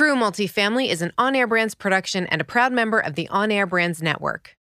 True 0.00 0.16
Multifamily 0.16 0.88
is 0.88 1.02
an 1.02 1.12
On 1.18 1.36
Air 1.36 1.46
Brands 1.46 1.74
production 1.74 2.26
and 2.28 2.40
a 2.40 2.44
proud 2.44 2.72
member 2.72 2.98
of 2.98 3.16
the 3.16 3.28
On 3.28 3.52
Air 3.52 3.66
Brands 3.66 4.00
Network. 4.00 4.56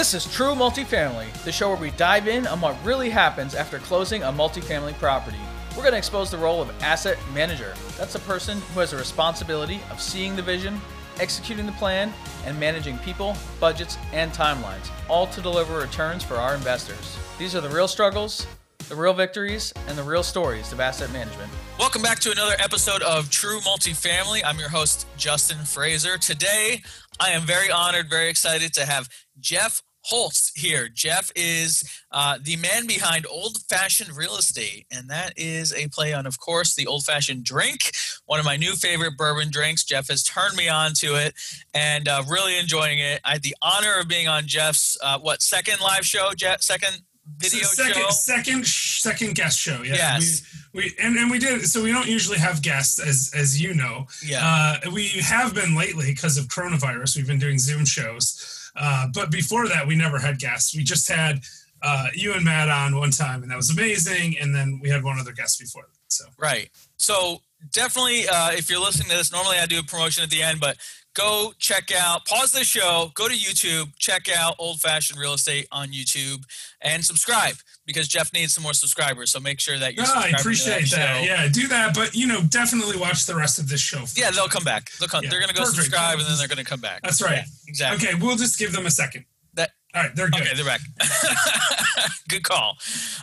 This 0.00 0.14
is 0.14 0.32
True 0.32 0.54
Multifamily, 0.54 1.30
the 1.44 1.52
show 1.52 1.68
where 1.68 1.76
we 1.76 1.90
dive 1.90 2.26
in 2.26 2.46
on 2.46 2.58
what 2.62 2.74
really 2.82 3.10
happens 3.10 3.54
after 3.54 3.78
closing 3.78 4.22
a 4.22 4.32
multifamily 4.32 4.94
property. 4.94 5.36
We're 5.76 5.82
going 5.82 5.92
to 5.92 5.98
expose 5.98 6.30
the 6.30 6.38
role 6.38 6.62
of 6.62 6.70
asset 6.82 7.18
manager. 7.34 7.74
That's 7.98 8.14
a 8.14 8.20
person 8.20 8.62
who 8.72 8.80
has 8.80 8.94
a 8.94 8.96
responsibility 8.96 9.78
of 9.90 10.00
seeing 10.00 10.36
the 10.36 10.40
vision, 10.42 10.80
executing 11.18 11.66
the 11.66 11.72
plan, 11.72 12.14
and 12.46 12.58
managing 12.58 12.96
people, 13.00 13.36
budgets, 13.60 13.98
and 14.14 14.32
timelines, 14.32 14.88
all 15.06 15.26
to 15.26 15.42
deliver 15.42 15.78
returns 15.78 16.24
for 16.24 16.36
our 16.36 16.54
investors. 16.54 17.18
These 17.38 17.54
are 17.54 17.60
the 17.60 17.68
real 17.68 17.86
struggles, 17.86 18.46
the 18.88 18.96
real 18.96 19.12
victories, 19.12 19.70
and 19.86 19.98
the 19.98 20.02
real 20.02 20.22
stories 20.22 20.72
of 20.72 20.80
asset 20.80 21.12
management. 21.12 21.52
Welcome 21.78 22.00
back 22.00 22.20
to 22.20 22.30
another 22.30 22.56
episode 22.58 23.02
of 23.02 23.28
True 23.28 23.60
Multifamily. 23.60 24.40
I'm 24.46 24.58
your 24.58 24.70
host, 24.70 25.06
Justin 25.18 25.58
Fraser. 25.58 26.16
Today, 26.16 26.80
I 27.20 27.32
am 27.32 27.42
very 27.42 27.70
honored, 27.70 28.08
very 28.08 28.30
excited 28.30 28.72
to 28.72 28.86
have 28.86 29.06
Jeff 29.38 29.82
Holst 30.02 30.58
here. 30.58 30.88
Jeff 30.88 31.30
is 31.36 31.84
uh, 32.10 32.38
the 32.42 32.56
man 32.56 32.86
behind 32.86 33.26
Old 33.26 33.58
Fashioned 33.68 34.16
Real 34.16 34.36
Estate, 34.36 34.86
and 34.90 35.08
that 35.10 35.34
is 35.36 35.74
a 35.74 35.88
play 35.88 36.12
on, 36.12 36.26
of 36.26 36.40
course, 36.40 36.74
the 36.74 36.86
Old 36.86 37.04
Fashioned 37.04 37.44
drink, 37.44 37.92
one 38.26 38.40
of 38.40 38.46
my 38.46 38.56
new 38.56 38.72
favorite 38.72 39.16
bourbon 39.16 39.50
drinks. 39.50 39.84
Jeff 39.84 40.08
has 40.08 40.22
turned 40.22 40.56
me 40.56 40.68
on 40.68 40.92
to 40.94 41.16
it, 41.16 41.34
and 41.74 42.08
uh, 42.08 42.22
really 42.28 42.58
enjoying 42.58 42.98
it. 42.98 43.20
I 43.24 43.32
had 43.32 43.42
the 43.42 43.56
honor 43.60 43.98
of 43.98 44.08
being 44.08 44.26
on 44.26 44.46
Jeff's 44.46 44.96
uh, 45.02 45.18
what 45.18 45.42
second 45.42 45.80
live 45.80 46.06
show, 46.06 46.32
Jeff, 46.34 46.62
second 46.62 47.02
video 47.36 47.62
second, 47.64 47.94
show, 47.94 48.10
second, 48.10 48.66
second 48.66 49.34
guest 49.34 49.58
show. 49.58 49.82
Yeah, 49.82 49.94
yes. 49.94 50.42
we, 50.72 50.80
we 50.80 50.94
and, 51.00 51.16
and 51.16 51.30
we 51.30 51.38
did. 51.38 51.66
So 51.66 51.82
we 51.82 51.92
don't 51.92 52.08
usually 52.08 52.38
have 52.38 52.62
guests, 52.62 52.98
as 52.98 53.30
as 53.34 53.60
you 53.60 53.74
know. 53.74 54.06
Yeah, 54.24 54.78
uh, 54.86 54.90
we 54.90 55.08
have 55.08 55.54
been 55.54 55.76
lately 55.76 56.06
because 56.06 56.36
of 56.36 56.46
coronavirus. 56.46 57.16
We've 57.16 57.26
been 57.26 57.38
doing 57.38 57.58
Zoom 57.58 57.84
shows. 57.84 58.56
Uh, 58.76 59.06
but 59.12 59.30
before 59.30 59.68
that, 59.68 59.86
we 59.86 59.96
never 59.96 60.18
had 60.18 60.38
guests. 60.38 60.74
We 60.74 60.84
just 60.84 61.08
had 61.08 61.40
uh, 61.82 62.08
you 62.14 62.32
and 62.34 62.44
Matt 62.44 62.68
on 62.68 62.96
one 62.96 63.10
time, 63.10 63.42
and 63.42 63.50
that 63.50 63.56
was 63.56 63.70
amazing. 63.70 64.36
And 64.38 64.54
then 64.54 64.80
we 64.82 64.88
had 64.88 65.02
one 65.02 65.18
other 65.18 65.32
guest 65.32 65.58
before. 65.58 65.88
So 66.08 66.24
right. 66.38 66.68
So 66.96 67.38
definitely, 67.72 68.28
uh, 68.28 68.50
if 68.52 68.68
you're 68.70 68.80
listening 68.80 69.10
to 69.10 69.16
this, 69.16 69.32
normally 69.32 69.58
I 69.58 69.66
do 69.66 69.78
a 69.78 69.82
promotion 69.82 70.22
at 70.24 70.30
the 70.30 70.42
end, 70.42 70.60
but 70.60 70.76
go 71.14 71.52
check 71.58 71.90
out, 71.96 72.24
pause 72.26 72.52
the 72.52 72.64
show, 72.64 73.10
go 73.14 73.28
to 73.28 73.34
YouTube, 73.34 73.92
check 73.98 74.28
out 74.34 74.54
Old 74.58 74.80
Fashioned 74.80 75.18
Real 75.18 75.34
Estate 75.34 75.66
on 75.72 75.88
YouTube, 75.88 76.44
and 76.80 77.04
subscribe 77.04 77.56
because 77.86 78.08
Jeff 78.08 78.32
needs 78.32 78.54
some 78.54 78.62
more 78.62 78.74
subscribers. 78.74 79.30
So 79.30 79.40
make 79.40 79.60
sure 79.60 79.78
that 79.78 79.94
you're. 79.94 80.04
No, 80.04 80.12
I 80.14 80.32
appreciate 80.38 80.90
that. 80.90 80.96
that. 80.96 81.24
Yeah, 81.24 81.48
do 81.48 81.68
that. 81.68 81.94
But 81.94 82.14
you 82.14 82.26
know, 82.26 82.40
definitely 82.42 82.98
watch 82.98 83.26
the 83.26 83.34
rest 83.34 83.58
of 83.58 83.68
this 83.68 83.80
show. 83.80 84.00
First. 84.00 84.18
Yeah, 84.18 84.30
they'll 84.30 84.48
come 84.48 84.64
back. 84.64 84.90
They'll 84.98 85.08
come. 85.08 85.24
Yeah, 85.24 85.30
they're 85.30 85.40
gonna 85.40 85.52
go 85.52 85.62
perfect. 85.62 85.84
subscribe 85.84 86.18
and 86.18 86.26
then 86.26 86.38
they're 86.38 86.48
gonna 86.48 86.64
come 86.64 86.80
back. 86.80 87.02
That's 87.02 87.22
right. 87.22 87.38
Yeah, 87.38 87.44
exactly. 87.66 88.08
Okay, 88.08 88.18
we'll 88.20 88.36
just 88.36 88.58
give 88.58 88.72
them 88.72 88.86
a 88.86 88.90
second. 88.90 89.24
That 89.54 89.70
All 89.94 90.02
right, 90.02 90.14
they're 90.14 90.28
good. 90.28 90.42
Okay, 90.42 90.54
they're 90.54 90.64
back. 90.64 90.80
Good 92.28 92.44
call. 92.44 92.78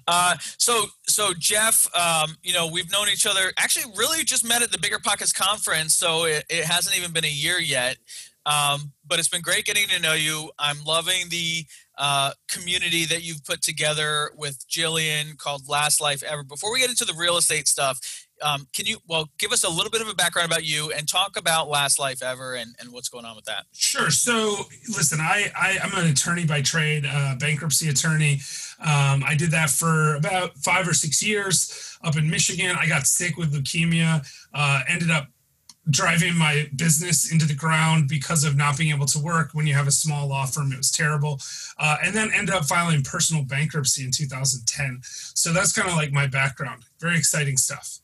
Uh, 0.06 0.36
so, 0.58 0.88
so 1.08 1.34
Jeff, 1.40 1.88
um, 1.96 2.36
you 2.44 2.54
know, 2.54 2.68
we've 2.68 2.92
known 2.92 3.08
each 3.08 3.26
other. 3.26 3.54
Actually, 3.58 3.94
really, 3.96 4.24
just 4.26 4.48
met 4.48 4.62
at 4.62 4.72
the 4.72 4.78
BiggerPockets 4.78 5.34
conference. 5.34 5.96
So 5.96 6.26
it, 6.26 6.44
it 6.50 6.66
hasn't 6.66 6.98
even 6.98 7.12
been 7.14 7.26
a 7.26 7.30
year 7.30 7.60
yet. 7.60 7.98
Um, 8.46 8.94
but 9.06 9.20
it's 9.20 9.30
been 9.30 9.42
great 9.42 9.66
getting 9.66 9.88
to 9.88 10.02
know 10.02 10.14
you. 10.14 10.52
I'm 10.60 10.84
loving 10.86 11.30
the 11.30 11.66
uh, 11.98 12.32
community 12.48 13.06
that 13.06 13.24
you've 13.24 13.44
put 13.44 13.62
together 13.62 14.32
with 14.36 14.68
Jillian 14.68 15.38
called 15.38 15.68
Last 15.68 16.00
Life 16.00 16.24
Ever. 16.24 16.44
Before 16.44 16.72
we 16.72 16.80
get 16.80 16.90
into 16.90 17.06
the 17.06 17.16
real 17.18 17.38
estate 17.38 17.68
stuff, 17.68 18.00
um, 18.42 18.68
can 18.74 18.86
you 18.86 18.98
well 19.08 19.30
give 19.40 19.52
us 19.52 19.64
a 19.64 19.70
little 19.70 19.90
bit 19.90 20.02
of 20.02 20.08
a 20.08 20.14
background 20.14 20.52
about 20.52 20.64
you 20.64 20.92
and 20.92 21.08
talk 21.08 21.38
about 21.38 21.70
Last 21.70 21.98
Life 21.98 22.22
Ever 22.22 22.54
and, 22.54 22.76
and 22.80 22.92
what's 22.92 23.10
going 23.10 23.26
on 23.26 23.36
with 23.36 23.46
that? 23.46 23.66
Sure. 23.74 24.12
So, 24.12 24.58
listen, 24.88 25.20
I, 25.20 25.52
I 25.56 25.80
I'm 25.84 25.94
an 26.04 26.12
attorney 26.12 26.46
by 26.46 26.62
trade, 26.62 27.06
uh, 27.10 27.36
bankruptcy 27.40 27.90
attorney. 27.90 28.40
Um, 28.80 29.24
I 29.26 29.36
did 29.36 29.52
that 29.52 29.70
for 29.70 30.16
about 30.16 30.56
five 30.58 30.88
or 30.88 30.94
six 30.94 31.24
years 31.24 31.98
up 32.04 32.16
in 32.16 32.30
Michigan. 32.30 32.76
I 32.80 32.88
got 32.88 33.08
sick 33.08 33.38
with 33.38 33.54
leukemia. 33.54 34.28
Uh, 34.54 34.82
ended 34.88 35.10
up 35.10 35.28
driving 35.90 36.38
my 36.38 36.70
business 36.76 37.32
into 37.32 37.46
the 37.46 37.54
ground 37.54 38.10
because 38.10 38.44
of 38.44 38.58
not 38.58 38.78
being 38.78 38.94
able 38.94 39.06
to 39.06 39.20
work 39.20 39.52
when 39.54 39.66
you 39.66 39.74
have 39.74 39.88
a 39.88 39.92
small 39.92 40.28
law 40.28 40.46
firm. 40.46 40.72
It 40.72 40.78
was 40.78 40.92
terrible. 40.92 41.40
Uh, 41.78 41.98
and 42.04 42.16
then 42.16 42.32
ended 42.34 42.56
up 42.56 42.66
filing 42.66 43.04
personal 43.04 43.44
bankruptcy 43.44 44.04
in 44.04 44.12
2010. 44.12 45.00
So 45.04 45.54
that's 45.54 45.72
kind 45.72 45.88
of 45.88 45.96
like 45.96 46.12
my 46.12 46.28
background. 46.28 46.84
Very 47.00 47.18
exciting 47.18 47.58
stuff. 47.58 48.00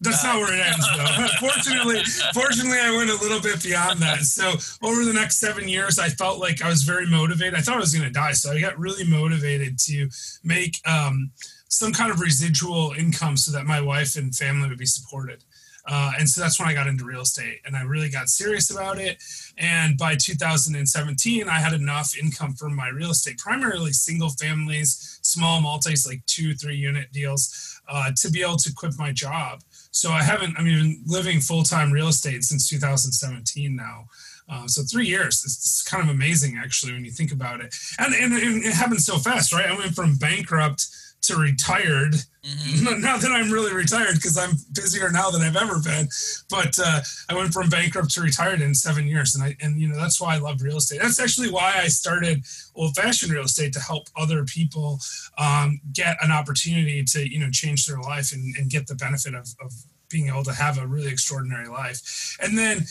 That's 0.00 0.22
not 0.22 0.36
where 0.36 0.52
it 0.52 0.60
ends, 0.60 0.86
though. 0.94 1.26
fortunately, 1.48 2.02
fortunately, 2.34 2.78
I 2.78 2.94
went 2.94 3.08
a 3.08 3.14
little 3.14 3.40
bit 3.40 3.62
beyond 3.62 4.00
that. 4.00 4.20
So 4.20 4.52
over 4.86 5.04
the 5.04 5.12
next 5.12 5.38
seven 5.38 5.68
years, 5.68 5.98
I 5.98 6.10
felt 6.10 6.38
like 6.38 6.62
I 6.62 6.68
was 6.68 6.82
very 6.82 7.06
motivated. 7.06 7.54
I 7.54 7.60
thought 7.60 7.76
I 7.76 7.80
was 7.80 7.94
going 7.94 8.06
to 8.06 8.12
die, 8.12 8.32
so 8.32 8.52
I 8.52 8.60
got 8.60 8.78
really 8.78 9.08
motivated 9.08 9.78
to 9.80 10.08
make 10.44 10.76
um, 10.86 11.30
some 11.68 11.92
kind 11.92 12.10
of 12.10 12.20
residual 12.20 12.92
income 12.98 13.38
so 13.38 13.50
that 13.52 13.64
my 13.64 13.80
wife 13.80 14.16
and 14.16 14.34
family 14.34 14.68
would 14.68 14.78
be 14.78 14.86
supported. 14.86 15.44
Uh, 15.86 16.12
and 16.18 16.28
so 16.28 16.40
that's 16.40 16.58
when 16.58 16.68
I 16.68 16.74
got 16.74 16.88
into 16.88 17.04
real 17.04 17.20
estate 17.20 17.60
and 17.64 17.76
I 17.76 17.82
really 17.82 18.08
got 18.08 18.28
serious 18.28 18.70
about 18.70 18.98
it. 18.98 19.22
And 19.56 19.96
by 19.96 20.16
2017, 20.16 21.48
I 21.48 21.58
had 21.58 21.72
enough 21.72 22.16
income 22.18 22.54
from 22.54 22.74
my 22.74 22.88
real 22.88 23.10
estate, 23.10 23.38
primarily 23.38 23.92
single 23.92 24.30
families, 24.30 25.20
small 25.22 25.60
multis, 25.60 26.06
like 26.06 26.24
two, 26.26 26.54
three 26.54 26.76
unit 26.76 27.12
deals, 27.12 27.80
uh, 27.88 28.10
to 28.16 28.30
be 28.30 28.42
able 28.42 28.56
to 28.56 28.72
quit 28.74 28.94
my 28.98 29.12
job. 29.12 29.62
So 29.92 30.10
I 30.10 30.22
haven't, 30.22 30.58
I'm 30.58 30.66
even 30.66 31.02
living 31.06 31.40
full 31.40 31.62
time 31.62 31.92
real 31.92 32.08
estate 32.08 32.42
since 32.42 32.68
2017 32.68 33.74
now. 33.76 34.06
Uh, 34.48 34.66
so 34.66 34.82
three 34.82 35.06
years, 35.06 35.42
it's, 35.44 35.56
it's, 35.56 35.82
kind 35.82 36.02
of 36.02 36.14
amazing 36.14 36.56
actually 36.62 36.92
when 36.92 37.04
you 37.04 37.10
think 37.10 37.32
about 37.32 37.60
it. 37.60 37.74
And, 37.98 38.14
and, 38.14 38.32
and 38.32 38.64
it 38.64 38.74
happened 38.74 39.00
so 39.00 39.18
fast, 39.18 39.52
right? 39.52 39.66
I 39.66 39.76
went 39.76 39.94
from 39.94 40.16
bankrupt 40.16 40.86
to 41.22 41.36
retired. 41.36 42.14
Mm-hmm. 42.44 43.00
Not 43.02 43.20
that 43.22 43.32
I'm 43.32 43.50
really 43.50 43.74
retired 43.74 44.14
because 44.14 44.38
I'm 44.38 44.52
busier 44.72 45.10
now 45.10 45.30
than 45.30 45.42
I've 45.42 45.56
ever 45.56 45.80
been, 45.80 46.08
but 46.48 46.78
uh, 46.78 47.00
I 47.28 47.34
went 47.34 47.52
from 47.52 47.68
bankrupt 47.68 48.10
to 48.12 48.20
retired 48.20 48.60
in 48.60 48.74
seven 48.74 49.06
years, 49.06 49.34
and 49.34 49.42
I 49.42 49.56
and 49.60 49.80
you 49.80 49.88
know 49.88 49.96
that's 49.96 50.20
why 50.20 50.34
I 50.34 50.38
love 50.38 50.62
real 50.62 50.76
estate. 50.76 51.00
That's 51.02 51.20
actually 51.20 51.50
why 51.50 51.74
I 51.76 51.88
started 51.88 52.44
old 52.74 52.94
fashioned 52.94 53.32
real 53.32 53.44
estate 53.44 53.72
to 53.72 53.80
help 53.80 54.08
other 54.16 54.44
people 54.44 55.00
um, 55.38 55.80
get 55.92 56.16
an 56.22 56.30
opportunity 56.30 57.02
to 57.04 57.28
you 57.28 57.40
know 57.40 57.50
change 57.50 57.86
their 57.86 57.98
life 57.98 58.32
and, 58.32 58.54
and 58.56 58.70
get 58.70 58.86
the 58.86 58.94
benefit 58.94 59.34
of, 59.34 59.48
of 59.60 59.72
being 60.08 60.28
able 60.28 60.44
to 60.44 60.52
have 60.52 60.78
a 60.78 60.86
really 60.86 61.10
extraordinary 61.10 61.68
life. 61.68 62.36
And 62.40 62.56
then 62.56 62.86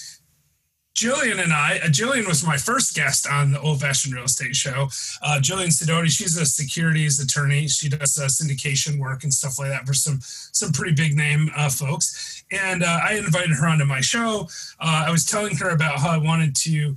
Jillian 0.96 1.44
and 1.44 1.52
I, 1.52 1.80
uh, 1.84 1.88
Jillian 1.88 2.26
was 2.26 2.46
my 2.46 2.56
first 2.56 2.96
guest 2.96 3.28
on 3.28 3.52
the 3.52 3.60
Old 3.60 3.82
Fashioned 3.82 4.14
Real 4.14 4.24
Estate 4.24 4.56
Show. 4.56 4.88
Uh, 5.22 5.40
Jillian 5.42 5.68
Sidoti, 5.68 6.08
she's 6.08 6.38
a 6.38 6.46
securities 6.46 7.20
attorney. 7.20 7.68
She 7.68 7.90
does 7.90 8.18
uh, 8.18 8.28
syndication 8.28 8.98
work 8.98 9.24
and 9.24 9.34
stuff 9.34 9.60
like 9.60 9.70
that 9.70 9.86
for 9.86 9.94
some 9.94 10.20
some 10.22 10.72
pretty 10.72 10.96
big 10.96 11.18
name 11.18 11.52
uh, 11.58 11.70
folks. 11.70 12.46
And 12.50 12.82
uh, 12.82 13.00
I 13.04 13.16
invited 13.16 13.52
her 13.58 13.68
onto 13.68 13.84
my 13.84 14.00
show. 14.00 14.48
Uh, 14.80 15.04
I 15.08 15.12
was 15.12 15.26
telling 15.26 15.58
her 15.58 15.70
about 15.70 16.00
how 16.00 16.12
I 16.12 16.18
wanted 16.18 16.56
to 16.56 16.96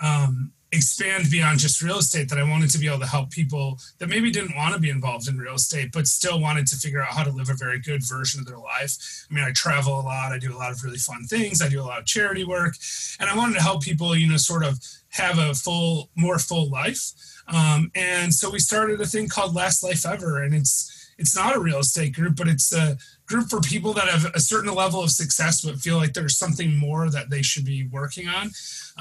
um, 0.00 0.52
expand 0.72 1.30
beyond 1.30 1.58
just 1.58 1.82
real 1.82 1.98
estate 1.98 2.28
that 2.28 2.38
I 2.38 2.48
wanted 2.48 2.70
to 2.70 2.78
be 2.78 2.86
able 2.86 3.00
to 3.00 3.06
help 3.06 3.30
people 3.30 3.78
that 3.98 4.08
maybe 4.08 4.30
didn't 4.30 4.54
want 4.54 4.74
to 4.74 4.80
be 4.80 4.90
involved 4.90 5.28
in 5.28 5.36
real 5.36 5.54
estate, 5.54 5.90
but 5.92 6.06
still 6.06 6.40
wanted 6.40 6.66
to 6.68 6.76
figure 6.76 7.02
out 7.02 7.08
how 7.08 7.24
to 7.24 7.30
live 7.30 7.50
a 7.50 7.54
very 7.54 7.80
good 7.80 8.02
version 8.04 8.40
of 8.40 8.46
their 8.46 8.58
life. 8.58 9.26
I 9.30 9.34
mean, 9.34 9.44
I 9.44 9.52
travel 9.52 9.98
a 9.98 10.02
lot, 10.02 10.32
I 10.32 10.38
do 10.38 10.54
a 10.54 10.58
lot 10.58 10.70
of 10.70 10.82
really 10.84 10.98
fun 10.98 11.24
things, 11.24 11.60
I 11.60 11.68
do 11.68 11.80
a 11.80 11.82
lot 11.82 11.98
of 11.98 12.06
charity 12.06 12.44
work, 12.44 12.76
and 13.18 13.28
I 13.28 13.36
wanted 13.36 13.54
to 13.54 13.62
help 13.62 13.82
people, 13.82 14.14
you 14.16 14.28
know, 14.28 14.36
sort 14.36 14.64
of 14.64 14.78
have 15.10 15.38
a 15.38 15.54
full, 15.54 16.10
more 16.16 16.38
full 16.38 16.70
life. 16.70 17.12
Um, 17.48 17.90
and 17.96 18.32
so 18.32 18.48
we 18.48 18.60
started 18.60 19.00
a 19.00 19.06
thing 19.06 19.28
called 19.28 19.54
Last 19.54 19.82
Life 19.82 20.06
Ever, 20.06 20.42
and 20.42 20.54
it's 20.54 20.96
it's 21.18 21.36
not 21.36 21.54
a 21.54 21.60
real 21.60 21.80
estate 21.80 22.14
group, 22.14 22.34
but 22.36 22.48
it's 22.48 22.72
a 22.72 22.96
group 23.30 23.48
for 23.48 23.60
people 23.60 23.92
that 23.92 24.08
have 24.08 24.26
a 24.34 24.40
certain 24.40 24.74
level 24.74 25.00
of 25.02 25.10
success 25.10 25.62
but 25.62 25.76
feel 25.76 25.96
like 25.96 26.12
there's 26.12 26.36
something 26.36 26.76
more 26.76 27.08
that 27.08 27.30
they 27.30 27.42
should 27.42 27.64
be 27.64 27.86
working 27.86 28.28
on. 28.28 28.50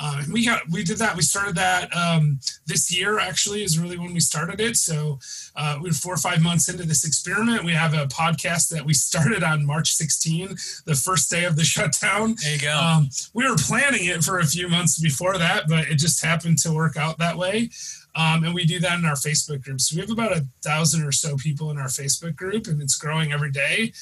Uh, 0.01 0.23
we 0.31 0.45
got 0.45 0.61
we 0.69 0.83
did 0.83 0.97
that. 0.97 1.15
We 1.15 1.23
started 1.23 1.55
that 1.55 1.93
um, 1.95 2.39
this 2.67 2.95
year. 2.95 3.19
Actually, 3.19 3.63
is 3.63 3.77
really 3.77 3.97
when 3.97 4.13
we 4.13 4.19
started 4.19 4.61
it. 4.61 4.77
So 4.77 5.19
uh, 5.55 5.77
we're 5.81 5.91
four 5.91 6.13
or 6.13 6.17
five 6.17 6.41
months 6.41 6.69
into 6.69 6.83
this 6.83 7.05
experiment. 7.05 7.65
We 7.65 7.73
have 7.73 7.93
a 7.93 8.05
podcast 8.07 8.69
that 8.69 8.85
we 8.85 8.93
started 9.09 9.43
on 9.43 9.65
March 9.65 9.93
16, 9.93 10.55
the 10.85 10.95
first 10.95 11.29
day 11.29 11.43
of 11.43 11.55
the 11.55 11.63
shutdown. 11.75 12.35
There 12.41 12.53
you 12.53 12.61
go. 12.61 12.77
Um, 12.77 13.09
we 13.33 13.49
were 13.49 13.57
planning 13.57 14.05
it 14.05 14.23
for 14.23 14.39
a 14.39 14.45
few 14.45 14.69
months 14.69 14.99
before 14.99 15.37
that, 15.37 15.67
but 15.67 15.89
it 15.89 15.95
just 15.95 16.23
happened 16.23 16.59
to 16.59 16.71
work 16.71 16.95
out 16.95 17.17
that 17.17 17.37
way. 17.37 17.69
Um, 18.15 18.43
and 18.43 18.53
we 18.53 18.65
do 18.65 18.79
that 18.79 18.97
in 18.97 19.05
our 19.05 19.15
Facebook 19.15 19.63
group. 19.63 19.79
So 19.79 19.95
we 19.95 20.01
have 20.01 20.09
about 20.09 20.35
a 20.35 20.45
thousand 20.63 21.03
or 21.03 21.11
so 21.11 21.37
people 21.37 21.71
in 21.71 21.77
our 21.77 21.87
Facebook 21.87 22.35
group, 22.35 22.67
and 22.67 22.81
it's 22.81 22.97
growing 22.97 23.31
every 23.31 23.51
day. 23.51 23.93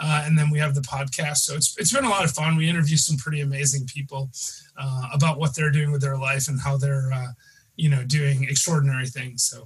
Uh, 0.00 0.22
and 0.24 0.38
then 0.38 0.50
we 0.50 0.58
have 0.58 0.74
the 0.74 0.82
podcast. 0.82 1.38
So 1.38 1.54
it's 1.54 1.76
it's 1.78 1.92
been 1.92 2.04
a 2.04 2.10
lot 2.10 2.24
of 2.24 2.30
fun. 2.30 2.56
We 2.56 2.68
interview 2.68 2.96
some 2.96 3.16
pretty 3.16 3.40
amazing 3.40 3.86
people 3.86 4.30
uh, 4.78 5.08
about 5.12 5.38
what 5.38 5.54
they're 5.54 5.70
doing 5.70 5.90
with 5.90 6.02
their 6.02 6.18
life 6.18 6.48
and 6.48 6.60
how 6.60 6.76
they're 6.76 7.10
uh, 7.12 7.32
you 7.76 7.88
know 7.88 8.04
doing 8.04 8.44
extraordinary 8.44 9.06
things. 9.06 9.42
So. 9.42 9.64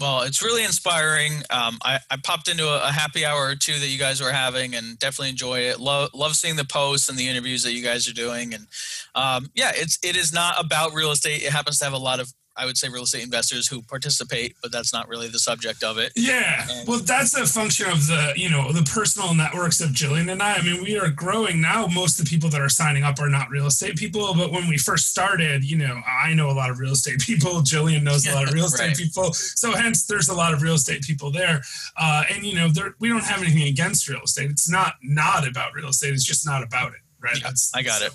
Well, 0.00 0.22
it's 0.22 0.42
really 0.42 0.64
inspiring. 0.64 1.34
Um, 1.50 1.78
I, 1.84 2.00
I, 2.10 2.16
popped 2.16 2.48
into 2.48 2.66
a, 2.66 2.88
a, 2.88 2.90
happy 2.90 3.24
hour 3.24 3.46
or 3.46 3.54
two 3.54 3.78
that 3.78 3.86
you 3.86 3.96
guys 3.96 4.20
were 4.20 4.32
having, 4.32 4.74
and 4.74 4.98
definitely 4.98 5.28
enjoy 5.28 5.60
it. 5.60 5.78
Love 5.78 6.10
love 6.14 6.34
seeing 6.34 6.56
the 6.56 6.64
posts 6.64 7.08
and 7.08 7.16
the 7.16 7.28
interviews 7.28 7.62
that 7.62 7.74
you 7.74 7.82
guys 7.84 8.08
are 8.08 8.12
doing, 8.12 8.54
and 8.54 8.66
um, 9.14 9.50
yeah, 9.54 9.70
it's 9.72 10.00
it 10.02 10.16
is 10.16 10.32
not 10.32 10.56
about 10.58 10.94
real 10.94 11.12
estate. 11.12 11.44
It 11.44 11.52
happens 11.52 11.78
to 11.78 11.84
have 11.84 11.94
a 11.94 11.98
lot 11.98 12.18
of 12.18 12.32
I 12.56 12.66
would 12.66 12.76
say 12.78 12.88
real 12.88 13.02
estate 13.02 13.24
investors 13.24 13.66
who 13.66 13.82
participate, 13.82 14.54
but 14.62 14.70
that's 14.70 14.92
not 14.92 15.08
really 15.08 15.28
the 15.28 15.40
subject 15.40 15.82
of 15.82 15.98
it. 15.98 16.12
Yeah. 16.14 16.66
And 16.70 16.86
well, 16.86 17.00
that's 17.00 17.34
a 17.34 17.46
function 17.46 17.90
of 17.90 18.06
the, 18.06 18.32
you 18.36 18.48
know, 18.48 18.70
the 18.72 18.82
personal 18.82 19.34
networks 19.34 19.80
of 19.80 19.90
Jillian 19.90 20.30
and 20.30 20.40
I. 20.40 20.54
I 20.54 20.62
mean, 20.62 20.82
we 20.82 20.96
are 20.96 21.10
growing 21.10 21.60
now. 21.60 21.86
Most 21.86 22.18
of 22.18 22.24
the 22.24 22.30
people 22.30 22.48
that 22.50 22.60
are 22.60 22.68
signing 22.68 23.02
up 23.02 23.18
are 23.18 23.28
not 23.28 23.50
real 23.50 23.66
estate 23.66 23.96
people, 23.96 24.34
but 24.34 24.52
when 24.52 24.68
we 24.68 24.78
first 24.78 25.10
started, 25.10 25.64
you 25.64 25.76
know, 25.76 26.00
I 26.06 26.32
know 26.34 26.48
a 26.48 26.52
lot 26.52 26.70
of 26.70 26.78
real 26.78 26.92
estate 26.92 27.18
people. 27.26 27.54
Jillian 27.62 28.02
knows 28.02 28.26
a 28.26 28.34
lot 28.34 28.46
of 28.46 28.54
real 28.54 28.64
estate 28.66 28.86
right. 28.88 28.96
people. 28.96 29.32
So 29.32 29.72
hence 29.72 30.06
there's 30.06 30.28
a 30.28 30.34
lot 30.34 30.54
of 30.54 30.62
real 30.62 30.74
estate 30.74 31.02
people 31.02 31.32
there. 31.32 31.60
Uh, 31.96 32.22
and, 32.32 32.44
you 32.44 32.54
know, 32.54 32.70
we 33.00 33.08
don't 33.08 33.24
have 33.24 33.42
anything 33.42 33.64
against 33.64 34.08
real 34.08 34.22
estate. 34.22 34.50
It's 34.50 34.70
not 34.70 34.94
not 35.02 35.46
about 35.46 35.74
real 35.74 35.88
estate. 35.88 36.12
It's 36.12 36.24
just 36.24 36.46
not 36.46 36.62
about 36.62 36.92
it. 36.92 37.00
Right. 37.20 37.40
Yeah, 37.40 37.50
I 37.74 37.82
got 37.82 38.02
it. 38.02 38.12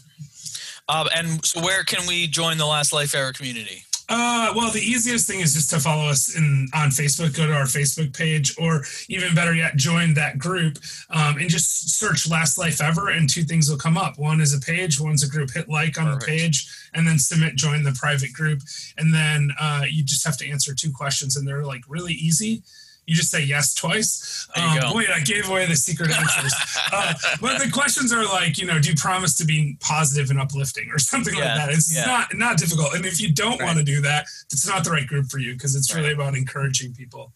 Um, 0.87 1.07
and 1.15 1.45
so 1.45 1.61
where 1.61 1.83
can 1.83 2.07
we 2.07 2.27
join 2.27 2.57
the 2.57 2.65
Last 2.65 2.93
Life 2.93 3.13
Ever 3.13 3.33
community? 3.33 3.83
Uh, 4.09 4.51
well, 4.55 4.71
the 4.71 4.81
easiest 4.81 5.27
thing 5.27 5.39
is 5.39 5.53
just 5.53 5.69
to 5.69 5.79
follow 5.79 6.09
us 6.09 6.35
in 6.35 6.67
on 6.73 6.89
Facebook. 6.89 7.37
Go 7.37 7.45
to 7.45 7.53
our 7.53 7.65
Facebook 7.65 8.15
page, 8.17 8.55
or 8.57 8.83
even 9.07 9.35
better 9.35 9.53
yet, 9.53 9.75
join 9.75 10.15
that 10.15 10.39
group 10.39 10.79
um, 11.11 11.37
and 11.37 11.47
just 11.47 11.91
search 11.91 12.27
"Last 12.29 12.57
Life 12.57 12.81
Ever," 12.81 13.09
and 13.09 13.29
two 13.29 13.43
things 13.43 13.69
will 13.69 13.77
come 13.77 13.97
up. 13.97 14.17
One 14.17 14.41
is 14.41 14.53
a 14.55 14.59
page, 14.59 14.99
one's 14.99 15.23
a 15.23 15.29
group. 15.29 15.51
Hit 15.51 15.69
like 15.69 15.99
on 15.99 16.05
Perfect. 16.05 16.25
the 16.25 16.31
page, 16.31 16.89
and 16.95 17.07
then 17.07 17.19
submit 17.19 17.55
join 17.55 17.83
the 17.83 17.95
private 17.99 18.33
group, 18.33 18.61
and 18.97 19.13
then 19.13 19.51
uh, 19.61 19.83
you 19.87 20.03
just 20.03 20.25
have 20.25 20.37
to 20.37 20.49
answer 20.49 20.73
two 20.73 20.91
questions, 20.91 21.37
and 21.37 21.47
they're 21.47 21.63
like 21.63 21.83
really 21.87 22.13
easy 22.13 22.63
you 23.09 23.15
just 23.15 23.31
say 23.31 23.43
yes 23.43 23.73
twice. 23.73 24.47
Um, 24.55 24.93
wait, 24.93 25.09
I 25.09 25.19
gave 25.21 25.49
away 25.49 25.65
the 25.65 25.75
secret 25.75 26.11
answers. 26.11 26.53
uh, 26.93 27.13
but 27.41 27.59
the 27.59 27.69
questions 27.71 28.13
are 28.13 28.23
like, 28.23 28.59
you 28.59 28.67
know, 28.67 28.79
do 28.79 28.89
you 28.89 28.95
promise 28.95 29.35
to 29.37 29.45
be 29.45 29.77
positive 29.79 30.29
and 30.29 30.39
uplifting 30.39 30.91
or 30.91 30.99
something 30.99 31.33
yeah, 31.33 31.55
like 31.55 31.55
that? 31.55 31.69
It's 31.69 31.95
yeah. 31.95 32.05
not 32.05 32.27
not 32.35 32.57
difficult. 32.57 32.93
And 32.93 33.05
if 33.07 33.19
you 33.19 33.33
don't 33.33 33.59
right. 33.59 33.65
want 33.65 33.79
to 33.79 33.83
do 33.83 33.99
that, 34.01 34.27
it's 34.51 34.67
not 34.67 34.83
the 34.83 34.91
right 34.91 35.07
group 35.07 35.25
for 35.25 35.39
you 35.39 35.53
because 35.53 35.75
it's 35.75 35.91
right. 35.93 36.01
really 36.01 36.13
about 36.13 36.35
encouraging 36.35 36.93
people. 36.93 37.33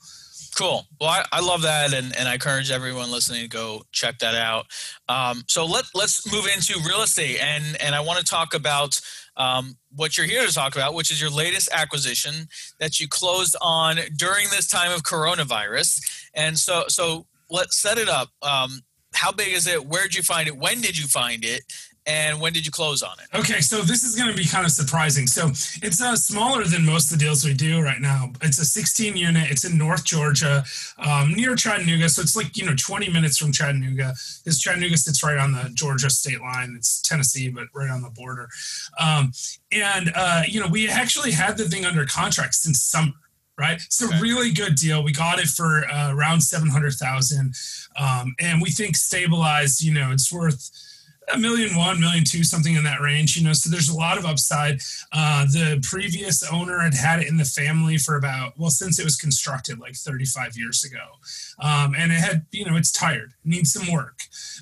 Cool. 0.56 0.86
Well, 1.00 1.10
I, 1.10 1.26
I 1.32 1.42
love 1.42 1.64
that, 1.64 1.94
and, 1.94 2.16
and 2.16 2.28
I 2.28 2.36
encourage 2.36 2.72
everyone 2.72 3.12
listening 3.12 3.42
to 3.42 3.48
go 3.48 3.84
check 3.92 4.20
that 4.20 4.36
out. 4.36 4.68
Um, 5.10 5.44
so 5.48 5.66
let 5.66 5.86
let's 5.96 6.32
move 6.32 6.48
into 6.54 6.80
real 6.88 7.02
estate, 7.02 7.40
and 7.42 7.80
and 7.82 7.96
I 7.96 8.02
want 8.02 8.20
to 8.20 8.26
talk 8.26 8.54
about 8.54 9.00
um, 9.38 9.78
what 9.96 10.18
you're 10.18 10.28
here 10.28 10.46
to 10.46 10.54
talk 10.54 10.76
about, 10.76 10.94
which 10.94 11.12
is 11.12 11.20
your 11.20 11.30
latest 11.30 11.70
acquisition 11.72 12.48
that 12.80 13.00
you 13.00 13.08
closed 13.08 13.56
on 13.62 13.98
during 14.16 14.50
this 14.50 14.68
time 14.68 14.92
of 14.92 15.04
coronavirus. 15.04 16.02
And 16.34 16.58
so, 16.58 16.86
so 16.88 17.26
let's 17.50 17.78
set 17.78 17.98
it 17.98 18.10
up. 18.10 18.30
Um, 18.42 18.82
how 19.14 19.32
big 19.32 19.54
is 19.54 19.68
it? 19.68 19.86
Where 19.86 20.04
did 20.04 20.16
you 20.16 20.24
find 20.24 20.48
it? 20.48 20.58
When 20.58 20.82
did 20.82 20.98
you 20.98 21.08
find 21.08 21.44
it? 21.44 21.62
And 22.06 22.42
when 22.42 22.52
did 22.52 22.66
you 22.66 22.72
close 22.72 23.02
on 23.02 23.14
it? 23.20 23.38
Okay, 23.38 23.62
so 23.62 23.82
this 23.82 24.04
is 24.04 24.16
going 24.16 24.30
to 24.30 24.36
be 24.36 24.46
kind 24.46 24.66
of 24.66 24.72
surprising. 24.72 25.26
So 25.26 25.48
it's 25.48 26.02
uh, 26.02 26.16
smaller 26.16 26.66
than 26.66 26.86
most 26.86 27.12
of 27.12 27.18
the 27.18 27.24
deals 27.24 27.46
we 27.46 27.54
do 27.54 27.82
right 27.82 28.02
now. 28.02 28.32
It's 28.42 28.60
a 28.60 28.66
16 28.66 29.16
unit. 29.16 29.50
It's 29.50 29.64
in 29.64 29.78
North 29.78 30.04
Georgia, 30.04 30.66
um, 30.98 31.34
near 31.34 31.56
Chattanooga. 31.56 32.10
So 32.10 32.22
it's 32.22 32.36
like 32.36 32.58
you 32.58 32.66
know 32.66 32.76
20 32.76 33.10
minutes 33.10 33.38
from 33.38 33.52
Chattanooga. 33.52 34.14
This 34.44 34.60
Chattanooga 34.60 34.98
sits 34.98 35.24
right 35.24 35.38
on 35.38 35.54
the 35.54 35.72
Georgia 35.74 36.10
state 36.10 36.42
line. 36.42 36.74
It's 36.76 37.02
Tennessee, 37.02 37.50
but 37.50 37.68
right 37.74 37.90
on 37.90 38.02
the 38.02 38.10
border. 38.10 38.50
Um, 39.00 39.32
and 39.72 40.12
uh, 40.16 40.44
you 40.48 40.60
know 40.60 40.68
we 40.68 40.90
actually 40.90 41.32
had 41.32 41.58
the 41.58 41.70
thing 41.70 41.86
under 41.86 42.06
contract 42.06 42.56
since 42.56 42.82
summer 42.82 43.14
right? 43.56 43.76
It's 43.76 44.02
a 44.02 44.08
okay. 44.08 44.20
really 44.20 44.52
good 44.52 44.74
deal. 44.74 45.04
We 45.04 45.12
got 45.12 45.38
it 45.38 45.46
for 45.46 45.86
uh, 45.88 46.12
around 46.12 46.42
seven 46.42 46.70
hundred 46.70 46.94
thousand, 46.94 47.54
um, 47.96 48.34
and 48.40 48.60
we 48.60 48.72
think 48.72 48.96
stabilized. 48.96 49.84
You 49.84 49.94
know, 49.94 50.12
it's 50.12 50.34
worth 50.34 50.72
a 51.32 51.38
million 51.38 51.76
one, 51.76 52.00
million 52.00 52.24
two, 52.26 52.44
something 52.44 52.76
in 52.76 52.84
that 52.84 53.02
range, 53.02 53.38
you 53.38 53.44
know. 53.44 53.54
So 53.54 53.70
there's 53.70 53.90
a 53.90 53.96
lot 53.96 54.18
of 54.18 54.26
upside. 54.26 54.80
Uh, 55.12 55.46
the 55.46 55.86
previous 55.88 56.44
owner 56.52 56.80
had 56.80 56.94
had 56.94 57.20
it 57.20 57.28
in 57.28 57.38
the 57.38 57.46
family 57.46 57.98
for 57.98 58.16
about, 58.16 58.54
well, 58.58 58.70
since 58.70 59.00
it 59.00 59.04
was 59.04 59.16
constructed 59.16 59.80
like 59.80 59.96
35 59.96 60.58
years 60.58 60.84
ago. 60.84 61.04
Um, 61.60 61.96
and 61.98 62.12
it 62.12 62.20
had, 62.20 62.46
you 62.52 62.66
know, 62.66 62.76
it's 62.76 62.92
tired, 62.92 63.34
needs 63.46 63.74
some 63.74 63.92
work. 63.92 64.20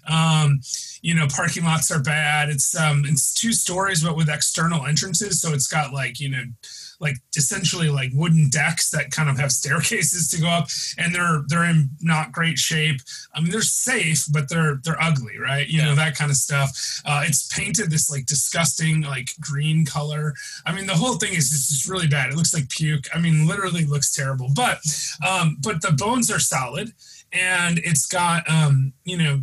Um, 0.10 0.62
you 1.02 1.16
know, 1.16 1.28
parking 1.28 1.64
lots 1.64 1.92
are 1.92 2.02
bad. 2.02 2.50
It's 2.50 2.80
um, 2.80 3.04
it's 3.06 3.34
two 3.34 3.54
stories, 3.54 4.04
but 4.04 4.16
with 4.16 4.30
external 4.30 4.86
entrances. 4.86 5.42
So 5.42 5.54
it's 5.54 5.68
got 5.68 5.94
like, 5.94 6.20
you 6.20 6.30
know, 6.30 6.44
like 7.02 7.18
essentially 7.36 7.90
like 7.90 8.12
wooden 8.14 8.50
decks 8.50 8.92
that 8.92 9.12
kind 9.12 9.30
of 9.30 9.38
have 9.38 9.52
staircases 9.52 10.30
to 10.30 10.40
go 10.40 10.48
up 10.48 10.70
and 10.98 11.14
they're 11.14 11.42
they're 11.48 11.66
in 11.66 11.90
not 12.00 12.32
great 12.32 12.58
shape. 12.58 13.02
I 13.36 13.42
mean 13.42 13.52
they're 13.52 13.62
safe 13.62 14.26
but 14.32 14.48
they're 14.48 14.80
they're 14.84 15.02
ugly 15.02 15.38
right? 15.40 15.68
You 15.68 15.80
yeah. 15.80 15.86
know 15.86 15.96
that 15.96 16.16
kind 16.16 16.30
of 16.30 16.38
stuff. 16.38 16.72
Uh, 17.04 17.24
it's 17.26 17.48
painted 17.54 17.90
this 17.90 18.10
like 18.10 18.28
disgusting 18.28 19.02
like 19.02 19.30
green 19.40 19.86
color. 19.86 20.34
I 20.66 20.74
mean 20.74 20.86
the 20.86 20.94
whole 20.94 21.16
thing 21.16 21.34
is 21.34 21.50
just, 21.50 21.72
just 21.72 21.90
really 21.90 22.08
bad. 22.08 22.32
It 22.32 22.36
looks 22.36 22.54
like 22.54 22.70
puke. 22.70 23.08
I 23.14 23.20
mean 23.20 23.48
literally 23.48 23.86
looks 23.86 24.14
terrible. 24.14 24.50
But 24.56 24.80
um 25.28 25.58
but 25.62 25.82
the 25.82 25.92
bones 25.92 26.32
are 26.32 26.40
solid 26.40 26.94
and 27.34 27.80
it's 27.80 28.06
got 28.06 28.48
um 28.50 28.94
you 29.04 29.18
know 29.18 29.42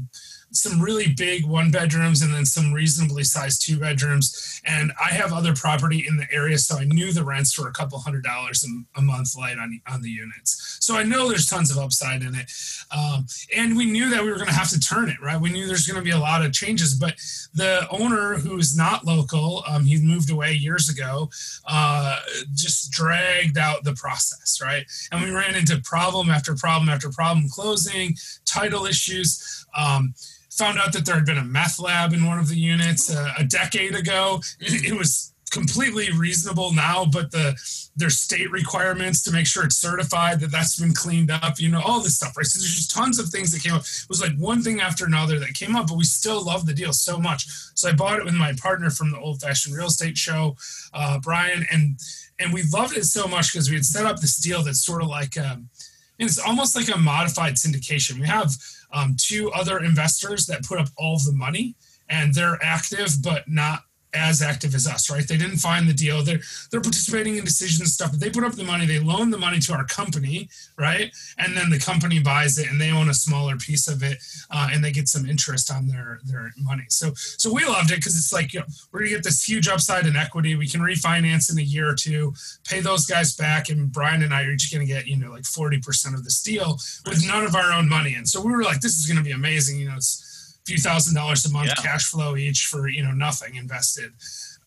some 0.51 0.81
really 0.81 1.13
big 1.13 1.45
one 1.45 1.71
bedrooms 1.71 2.23
and 2.23 2.33
then 2.33 2.47
some 2.47 2.73
reasonably 2.73 3.25
sized 3.25 3.63
two 3.63 3.79
bedrooms. 3.79 4.61
And 4.65 4.93
I 5.03 5.13
have 5.13 5.33
other 5.33 5.55
property 5.55 6.07
in 6.09 6.17
the 6.17 6.27
area, 6.33 6.59
so 6.59 6.79
I 6.79 6.85
knew 6.85 7.13
the 7.13 7.25
rents 7.25 7.59
were 7.59 7.69
a 7.69 7.73
couple 7.73 7.99
hundred 7.99 8.25
dollars 8.25 8.67
a 8.97 9.03
month 9.03 9.37
light 9.37 9.59
on, 9.59 9.81
on 9.91 10.03
the 10.03 10.11
units. 10.11 10.79
So 10.81 10.97
I 10.97 11.03
know 11.03 11.29
there's 11.29 11.49
tons 11.49 11.71
of 11.71 11.79
upside 11.79 12.23
in 12.23 12.35
it. 12.35 12.51
Um, 12.91 13.27
and 13.55 13.77
we 13.77 13.85
knew 13.87 14.09
that 14.11 14.23
we 14.23 14.31
were 14.31 14.37
going 14.37 14.49
to 14.49 14.55
have 14.55 14.71
to 14.71 14.81
turn 14.81 15.09
it, 15.09 15.21
right? 15.21 15.41
We 15.41 15.51
knew 15.51 15.67
there's 15.67 15.87
going 15.87 15.99
to 15.99 16.05
be 16.05 16.11
a 16.11 16.19
lot 16.19 16.45
of 16.45 16.53
changes, 16.53 16.95
but 16.95 17.15
the 17.55 17.87
owner 17.91 18.35
who's 18.35 18.77
not 18.77 19.05
local, 19.05 19.63
um, 19.69 19.85
he 19.85 20.01
moved 20.01 20.31
away 20.31 20.53
years 20.53 20.89
ago, 20.89 21.29
uh, 21.67 22.21
just 22.55 22.91
dragged 22.91 23.59
out 23.59 23.85
the 23.85 23.95
process, 23.95 24.61
right? 24.63 24.87
And 25.13 25.23
we 25.23 25.31
ran 25.31 25.55
into 25.55 25.81
problem 25.83 26.31
after 26.31 26.55
problem 26.55 26.89
after 26.89 27.11
problem 27.11 27.49
closing, 27.49 28.15
title 28.49 28.87
issues. 28.87 29.67
Um, 29.77 30.15
found 30.59 30.79
out 30.79 30.93
that 30.93 31.07
there 31.07 31.15
had 31.15 31.25
been 31.25 31.39
a 31.39 31.45
meth 31.45 31.79
lab 31.79 32.13
in 32.13 32.27
one 32.27 32.39
of 32.39 32.49
the 32.49 32.57
units 32.57 33.15
uh, 33.15 33.33
a 33.39 33.45
decade 33.45 33.95
ago. 33.95 34.41
It, 34.61 34.97
was 34.99 35.33
completely 35.51 36.11
reasonable 36.13 36.73
now, 36.75 37.07
but 37.07 37.31
the 37.31 37.57
there's 37.97 38.19
state 38.19 38.51
requirements 38.51 39.23
to 39.23 39.33
make 39.33 39.47
sure 39.47 39.65
it's 39.65 39.77
certified 39.77 40.41
that 40.41 40.51
that's 40.51 40.79
been 40.79 40.93
cleaned 40.93 41.31
up. 41.31 41.59
You 41.59 41.71
know, 41.71 41.81
all 41.85 42.01
this 42.01 42.17
stuff, 42.17 42.37
right? 42.37 42.47
So 42.47 42.59
there's 42.59 42.75
just 42.75 42.91
tons 42.91 43.19
of 43.19 43.29
things 43.29 43.53
that 43.53 43.63
came 43.63 43.75
up. 43.75 43.83
It 43.83 44.07
was 44.09 44.21
like 44.21 44.37
one 44.37 44.63
thing 44.63 44.81
after 44.81 45.07
another 45.07 45.39
that 45.39 45.55
came 45.55 45.75
up, 45.75 45.89
but 45.89 45.97
we 45.97 46.05
still 46.05 46.45
love 46.45 46.67
the 46.67 46.75
deal 46.75 46.93
so 46.93 47.19
much. 47.19 47.47
So 47.75 47.89
I 47.89 47.93
bought 47.93 48.19
it 48.19 48.25
with 48.25 48.35
my 48.35 48.53
partner 48.61 48.91
from 48.91 49.11
the 49.11 49.19
Old 49.19 49.41
Fashioned 49.41 49.75
Real 49.75 49.87
Estate 49.87 50.19
Show, 50.19 50.57
uh, 50.93 51.19
Brian, 51.21 51.67
and 51.73 51.99
and 52.39 52.53
we 52.53 52.63
loved 52.73 52.97
it 52.97 53.05
so 53.05 53.27
much 53.27 53.53
because 53.53 53.69
we 53.69 53.77
had 53.77 53.85
set 53.85 54.07
up 54.07 54.21
this 54.21 54.37
deal 54.37 54.63
that's 54.63 54.85
sort 54.85 55.03
of 55.03 55.09
like. 55.09 55.39
Um, 55.39 55.71
it's 56.19 56.39
almost 56.39 56.75
like 56.75 56.95
a 56.95 56.99
modified 56.99 57.55
syndication. 57.55 58.19
We 58.19 58.27
have 58.27 58.53
um, 58.93 59.17
two 59.19 59.51
other 59.53 59.79
investors 59.79 60.47
that 60.47 60.65
put 60.65 60.79
up 60.79 60.89
all 60.97 61.17
of 61.17 61.25
the 61.25 61.33
money 61.33 61.75
and 62.09 62.35
they're 62.35 62.59
active 62.63 63.11
but 63.23 63.49
not 63.49 63.83
as 64.19 64.43
active 64.43 64.75
as 64.75 64.87
us, 64.87 65.11
right? 65.11 65.27
They 65.27 65.37
didn't 65.37 65.59
find 65.59 65.89
the 65.89 65.95
deal. 65.95 66.23
They're 66.23 66.41
they're 66.71 66.81
participating 66.81 67.37
in 67.37 67.45
decisions 67.45 67.81
and 67.81 67.89
stuff, 67.89 68.11
but 68.11 68.21
they 68.21 68.31
put 68.31 68.45
up 68.45 68.53
the 68.53 68.65
money, 68.65 68.87
they 68.87 68.99
loan 68.99 69.31
the 69.31 69.39
money 69.39 69.59
to 69.61 69.73
our 69.73 69.85
company, 69.85 70.49
right? 70.77 71.15
And 71.39 71.57
then 71.57 71.71
the 71.71 71.79
company 71.79 72.19
buys 72.19 72.59
it 72.59 72.71
and 72.71 72.81
they 72.81 72.91
own 72.91 73.09
a 73.09 73.15
smaller 73.15 73.57
piece 73.57 73.89
of 73.89 74.03
it 74.03 74.19
uh, 74.51 74.69
and 74.73 74.85
they 74.85 74.93
get 74.93 75.09
some 75.09 75.27
interest 75.29 75.73
on 75.73 75.89
their 75.89 76.21
their 76.25 76.53
money. 76.59 76.85
So 76.89 77.13
so 77.15 77.53
we 77.53 77.65
loved 77.65 77.91
it 77.91 77.97
because 77.97 78.17
it's 78.17 78.33
like, 78.33 78.53
you 78.53 78.61
know, 78.61 78.67
we're 78.93 79.01
gonna 79.01 79.11
get 79.11 79.25
this 79.25 79.45
huge 79.49 79.69
upside 79.69 80.07
in 80.07 80.17
equity. 80.17 80.55
We 80.57 80.69
can 80.69 80.81
refinance 80.81 81.51
in 81.51 81.59
a 81.59 81.63
year 81.63 81.89
or 81.89 81.95
two, 81.95 82.35
pay 82.65 82.81
those 82.81 83.07
guys 83.07 83.35
back, 83.35 83.69
and 83.69 83.91
Brian 83.93 84.23
and 84.23 84.35
I 84.35 84.45
are 84.45 84.51
each 84.51 84.73
gonna 84.73 84.87
get, 84.87 85.07
you 85.07 85.17
know, 85.17 85.31
like 85.31 85.45
40% 85.45 86.15
of 86.15 86.25
this 86.25 86.43
deal 86.43 86.79
with 87.07 87.27
none 87.27 87.45
of 87.45 87.55
our 87.55 87.73
own 87.73 87.89
money. 87.89 88.15
And 88.15 88.29
so 88.29 88.41
we 88.41 88.51
were 88.51 88.65
like, 88.65 88.81
this 88.81 88.99
is 88.99 89.07
gonna 89.07 89.23
be 89.23 89.33
amazing. 89.33 89.79
You 89.79 89.89
know, 89.89 89.97
it's 89.97 90.25
few 90.69 90.79
thousand 90.79 91.15
dollars 91.15 91.45
a 91.47 91.51
month 91.51 91.69
Yeah. 91.69 91.83
cash 91.89 92.05
flow 92.13 92.37
each 92.37 92.61
for 92.71 92.81
you 92.89 93.03
know 93.03 93.13
nothing 93.29 93.53
invested. 93.65 94.11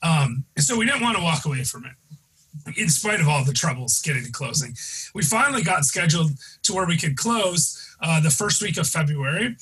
Um, 0.04 0.30
and 0.56 0.64
so 0.68 0.76
we 0.80 0.86
didn't 0.88 1.02
want 1.08 1.16
to 1.18 1.24
walk 1.24 1.46
away 1.46 1.64
from 1.64 1.86
it 1.86 1.96
in 2.84 2.90
spite 2.90 3.20
of 3.22 3.28
all 3.28 3.44
the 3.46 3.54
troubles 3.54 4.02
getting 4.02 4.26
to 4.26 4.32
closing. 4.32 4.76
We 5.14 5.24
finally 5.24 5.64
got 5.64 5.86
scheduled 5.86 6.32
to 6.64 6.74
where 6.74 6.88
we 6.88 6.98
could 6.98 7.16
close 7.16 7.62
uh, 8.02 8.20
the 8.20 8.32
first 8.32 8.62
week 8.62 8.78
of 8.78 8.88
february. 8.88 9.56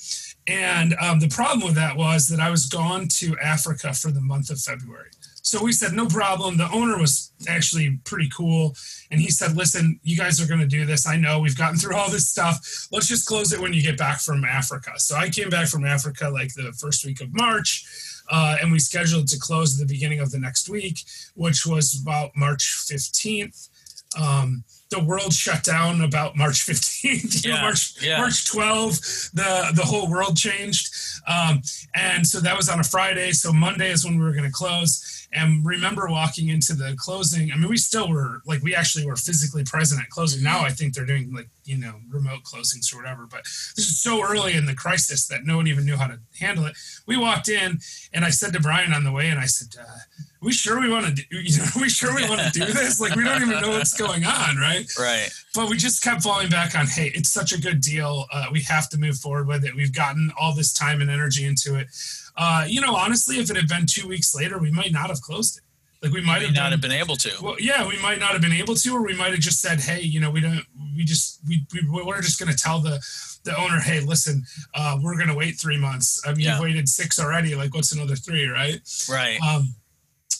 And 0.46 0.94
um, 1.00 1.20
the 1.20 1.28
problem 1.28 1.60
with 1.66 1.76
that 1.82 1.94
was 1.96 2.20
that 2.28 2.40
i 2.40 2.50
was 2.50 2.64
gone 2.66 3.02
to 3.20 3.26
africa 3.54 3.92
for 3.92 4.10
the 4.10 4.20
month 4.32 4.48
of 4.50 4.58
february 4.70 5.10
so 5.42 5.62
we 5.62 5.72
said 5.72 5.92
no 5.92 6.06
problem. 6.06 6.56
The 6.56 6.70
owner 6.70 6.98
was 6.98 7.32
actually 7.48 7.98
pretty 8.04 8.28
cool. 8.34 8.74
And 9.10 9.20
he 9.20 9.30
said 9.30 9.56
listen 9.56 9.98
you 10.02 10.16
guys 10.16 10.40
are 10.40 10.46
going 10.46 10.60
to 10.60 10.66
do 10.66 10.84
this. 10.84 11.06
I 11.06 11.16
know 11.16 11.40
we've 11.40 11.56
gotten 11.56 11.78
through 11.80 11.96
all 11.96 12.10
this 12.10 12.28
stuff. 12.28 12.88
Let's 12.92 13.08
just 13.08 13.26
close 13.26 13.52
it 13.52 13.60
when 13.60 13.72
you 13.72 13.82
get 13.82 13.98
back 13.98 14.20
from 14.20 14.44
africa. 14.44 14.92
So 14.96 15.16
i 15.16 15.28
came 15.28 15.50
back 15.50 15.68
from 15.68 15.84
africa 15.84 16.28
like 16.28 16.54
the 16.54 16.72
first 16.78 17.04
week 17.04 17.20
of 17.20 17.28
march 17.32 17.84
uh, 18.30 18.56
and 18.60 18.70
we 18.70 18.78
scheduled 18.78 19.26
to 19.28 19.38
close 19.38 19.80
at 19.80 19.86
the 19.86 19.92
beginning 19.92 20.20
of 20.20 20.30
the 20.30 20.38
next 20.38 20.68
week 20.68 21.00
which 21.34 21.66
was 21.66 22.00
about 22.00 22.30
march 22.36 22.84
15th 22.88 23.68
um, 24.20 24.64
the 24.90 25.02
world 25.02 25.32
shut 25.32 25.62
down 25.62 26.00
about 26.02 26.36
march 26.36 26.66
15th 26.66 27.44
you 27.44 27.52
know, 27.52 27.60
march 27.60 27.94
yeah. 28.02 28.18
march 28.18 28.46
12 28.46 28.94
the 29.34 29.72
the 29.74 29.84
whole 29.84 30.10
world 30.10 30.36
changed. 30.36 30.92
Um, 31.26 31.62
and 31.94 32.26
so 32.26 32.40
that 32.40 32.56
was 32.56 32.68
on 32.68 32.80
a 32.80 32.84
friday. 32.84 33.32
So 33.32 33.52
monday 33.52 33.90
is 33.90 34.04
when 34.04 34.18
we 34.18 34.24
were 34.24 34.32
going 34.32 34.44
to 34.44 34.50
close 34.50 35.19
and 35.32 35.64
remember 35.64 36.08
walking 36.08 36.48
into 36.48 36.74
the 36.74 36.94
closing 36.98 37.52
i 37.52 37.56
mean 37.56 37.68
we 37.68 37.76
still 37.76 38.08
were 38.08 38.42
like 38.46 38.62
we 38.62 38.74
actually 38.74 39.06
were 39.06 39.16
physically 39.16 39.64
present 39.64 40.00
at 40.00 40.08
closing. 40.10 40.42
Now 40.42 40.60
i 40.60 40.70
think 40.70 40.94
they're 40.94 41.06
doing 41.06 41.32
like 41.32 41.48
you 41.64 41.78
know 41.78 41.94
remote 42.08 42.42
closings 42.42 42.92
or 42.92 42.98
whatever 42.98 43.26
but 43.30 43.44
this 43.44 43.88
is 43.88 44.00
so 44.00 44.22
early 44.22 44.54
in 44.54 44.66
the 44.66 44.74
crisis 44.74 45.26
that 45.28 45.44
no 45.44 45.56
one 45.56 45.66
even 45.66 45.84
knew 45.84 45.96
how 45.96 46.06
to 46.06 46.18
handle 46.40 46.66
it. 46.66 46.76
We 47.06 47.16
walked 47.16 47.48
in 47.48 47.78
and 48.12 48.24
i 48.24 48.30
said 48.30 48.52
to 48.54 48.60
brian 48.60 48.92
on 48.92 49.04
the 49.04 49.12
way 49.12 49.28
and 49.28 49.38
i 49.38 49.46
said 49.46 49.80
uh, 49.80 49.84
are 50.42 50.46
we 50.46 50.52
sure 50.52 50.80
we 50.80 50.88
want 50.88 51.06
to 51.06 51.12
do 51.12 51.24
you 51.30 51.56
know 51.58 51.64
are 51.76 51.80
we 51.80 51.88
sure 51.88 52.14
we 52.14 52.28
want 52.28 52.40
to 52.40 52.50
do 52.50 52.64
this? 52.64 53.00
Like 53.00 53.14
we 53.14 53.24
don't 53.24 53.42
even 53.42 53.60
know 53.60 53.70
what's 53.70 53.96
going 53.96 54.24
on 54.24 54.56
right? 54.56 54.86
Right. 54.98 55.30
but 55.54 55.68
we 55.68 55.76
just 55.76 56.02
kept 56.02 56.22
falling 56.22 56.48
back 56.48 56.76
on 56.76 56.86
hey 56.86 57.12
it's 57.14 57.30
such 57.30 57.52
a 57.52 57.60
good 57.60 57.80
deal. 57.80 58.26
Uh, 58.32 58.46
we 58.52 58.62
have 58.62 58.88
to 58.90 58.98
move 58.98 59.18
forward 59.18 59.46
with 59.46 59.64
it. 59.64 59.74
We've 59.74 59.94
gotten 59.94 60.32
all 60.40 60.54
this 60.54 60.72
time 60.72 61.00
and 61.00 61.10
energy 61.10 61.44
into 61.44 61.76
it 61.76 61.88
uh, 62.36 62.64
you 62.66 62.80
know 62.80 62.94
honestly 62.94 63.36
if 63.36 63.50
it 63.50 63.56
had 63.56 63.68
been 63.68 63.86
two 63.86 64.06
weeks 64.08 64.34
later 64.34 64.58
we 64.58 64.70
might 64.70 64.92
not 64.92 65.08
have 65.08 65.20
closed 65.20 65.58
it 65.58 65.64
like 66.02 66.12
we 66.14 66.22
might 66.22 66.40
have 66.40 66.54
not 66.54 66.62
been, 66.64 66.72
have 66.72 66.80
been 66.80 66.92
able 66.92 67.14
to. 67.16 67.30
well, 67.42 67.56
yeah, 67.60 67.86
we 67.86 68.00
might 68.00 68.18
not 68.18 68.30
have 68.32 68.40
been 68.40 68.54
able 68.54 68.74
to, 68.74 68.94
or 68.94 69.04
we 69.04 69.14
might 69.14 69.32
have 69.32 69.40
just 69.40 69.60
said, 69.60 69.80
"Hey, 69.80 70.00
you 70.00 70.18
know, 70.18 70.30
we 70.30 70.40
don't, 70.40 70.64
we 70.96 71.04
just, 71.04 71.40
we, 71.46 71.66
we 71.74 72.02
we're 72.02 72.22
just 72.22 72.40
going 72.40 72.50
to 72.50 72.56
tell 72.56 72.80
the 72.80 72.98
the 73.44 73.54
owner, 73.60 73.78
hey, 73.80 74.00
listen, 74.00 74.42
uh, 74.74 74.98
we're 75.02 75.16
going 75.16 75.28
to 75.28 75.34
wait 75.34 75.60
three 75.60 75.76
months. 75.76 76.22
I 76.26 76.32
mean, 76.32 76.40
Yeah. 76.40 76.52
you've 76.54 76.62
waited 76.62 76.88
six 76.88 77.18
already. 77.20 77.54
Like, 77.54 77.74
what's 77.74 77.92
another 77.92 78.16
three, 78.16 78.46
right? 78.46 78.80
Right. 79.10 79.38
Um, 79.42 79.74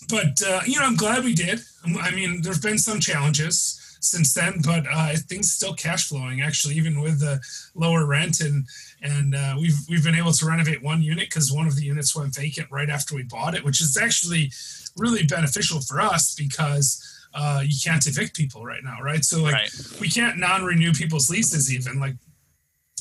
but 0.08 0.40
uh, 0.46 0.60
you 0.64 0.78
know, 0.78 0.86
I'm 0.86 0.96
glad 0.96 1.24
we 1.24 1.34
did. 1.34 1.60
I 2.02 2.10
mean, 2.10 2.40
there's 2.40 2.60
been 2.60 2.78
some 2.78 2.98
challenges 2.98 3.89
since 4.00 4.34
then, 4.34 4.60
but 4.64 4.84
uh, 4.92 5.14
things 5.28 5.52
still 5.52 5.74
cash 5.74 6.08
flowing. 6.08 6.40
Actually, 6.40 6.74
even 6.76 7.00
with 7.00 7.20
the 7.20 7.40
lower 7.74 8.06
rent, 8.06 8.40
and 8.40 8.66
and 9.02 9.34
uh, 9.34 9.54
we've 9.60 9.78
we've 9.88 10.04
been 10.04 10.14
able 10.14 10.32
to 10.32 10.46
renovate 10.46 10.82
one 10.82 11.02
unit 11.02 11.28
because 11.28 11.52
one 11.52 11.66
of 11.66 11.76
the 11.76 11.84
units 11.84 12.16
went 12.16 12.34
vacant 12.34 12.68
right 12.70 12.90
after 12.90 13.14
we 13.14 13.22
bought 13.22 13.54
it, 13.54 13.64
which 13.64 13.80
is 13.80 13.96
actually 13.96 14.50
really 14.96 15.24
beneficial 15.24 15.80
for 15.80 16.00
us 16.00 16.34
because. 16.34 17.06
Uh, 17.32 17.62
you 17.64 17.76
can't 17.84 18.04
evict 18.08 18.34
people 18.36 18.64
right 18.64 18.82
now, 18.82 18.96
right? 19.04 19.24
So 19.24 19.40
like 19.40 19.52
Right. 19.54 19.70
we 20.00 20.08
can't 20.10 20.36
non-renew 20.38 20.92
people's 20.92 21.30
leases 21.30 21.72
even 21.72 22.00
like 22.00 22.16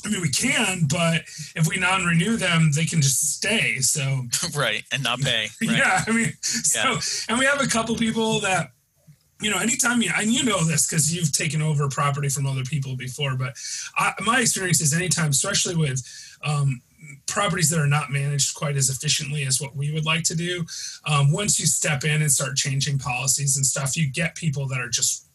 I 0.05 0.09
mean 0.09 0.21
we 0.21 0.29
can, 0.29 0.85
but 0.87 1.23
if 1.55 1.67
we 1.67 1.77
non-renew 1.77 2.37
them, 2.37 2.69
they 2.75 2.85
can 2.85 3.01
just 3.01 3.37
stay. 3.37 3.79
So 3.79 4.27
right. 4.55 4.83
And 4.91 5.01
not 5.01 5.19
pay. 5.21 5.47
Right. 5.67 5.77
yeah, 5.77 6.03
I 6.05 6.11
mean, 6.11 6.33
so 6.43 6.99
and 7.27 7.39
we 7.39 7.45
have 7.45 7.59
a 7.59 7.65
couple 7.65 7.95
people 7.95 8.39
that, 8.41 8.69
you 9.41 9.49
know, 9.49 9.57
anytime 9.57 10.01
you 10.01 10.11
and 10.15 10.31
you 10.31 10.43
know 10.43 10.63
this 10.63 10.87
because 10.87 11.13
you've 11.15 11.31
taken 11.31 11.61
over 11.61 11.87
property 11.87 12.29
from 12.29 12.45
other 12.45 12.63
people 12.63 12.95
before, 12.95 13.35
but 13.35 13.53
I, 13.97 14.13
my 14.21 14.41
experience 14.41 14.81
is 14.81 14.93
anytime, 14.93 15.29
especially 15.29 15.75
with 15.75 16.03
um, 16.43 16.81
properties 17.25 17.69
that 17.69 17.79
are 17.79 17.87
not 17.87 18.11
managed 18.11 18.55
quite 18.55 18.75
as 18.75 18.89
efficiently 18.89 19.45
as 19.45 19.61
what 19.61 19.75
we 19.75 19.93
would 19.93 20.05
like 20.05 20.23
to 20.23 20.35
do, 20.35 20.65
um, 21.05 21.31
once 21.31 21.59
you 21.59 21.65
step 21.65 22.03
in 22.03 22.21
and 22.21 22.31
start 22.31 22.55
changing 22.57 22.99
policies 22.99 23.55
and 23.55 23.65
stuff, 23.65 23.95
you 23.95 24.11
get 24.11 24.35
people 24.35 24.67
that 24.67 24.79
are 24.79 24.89
just. 24.89 25.25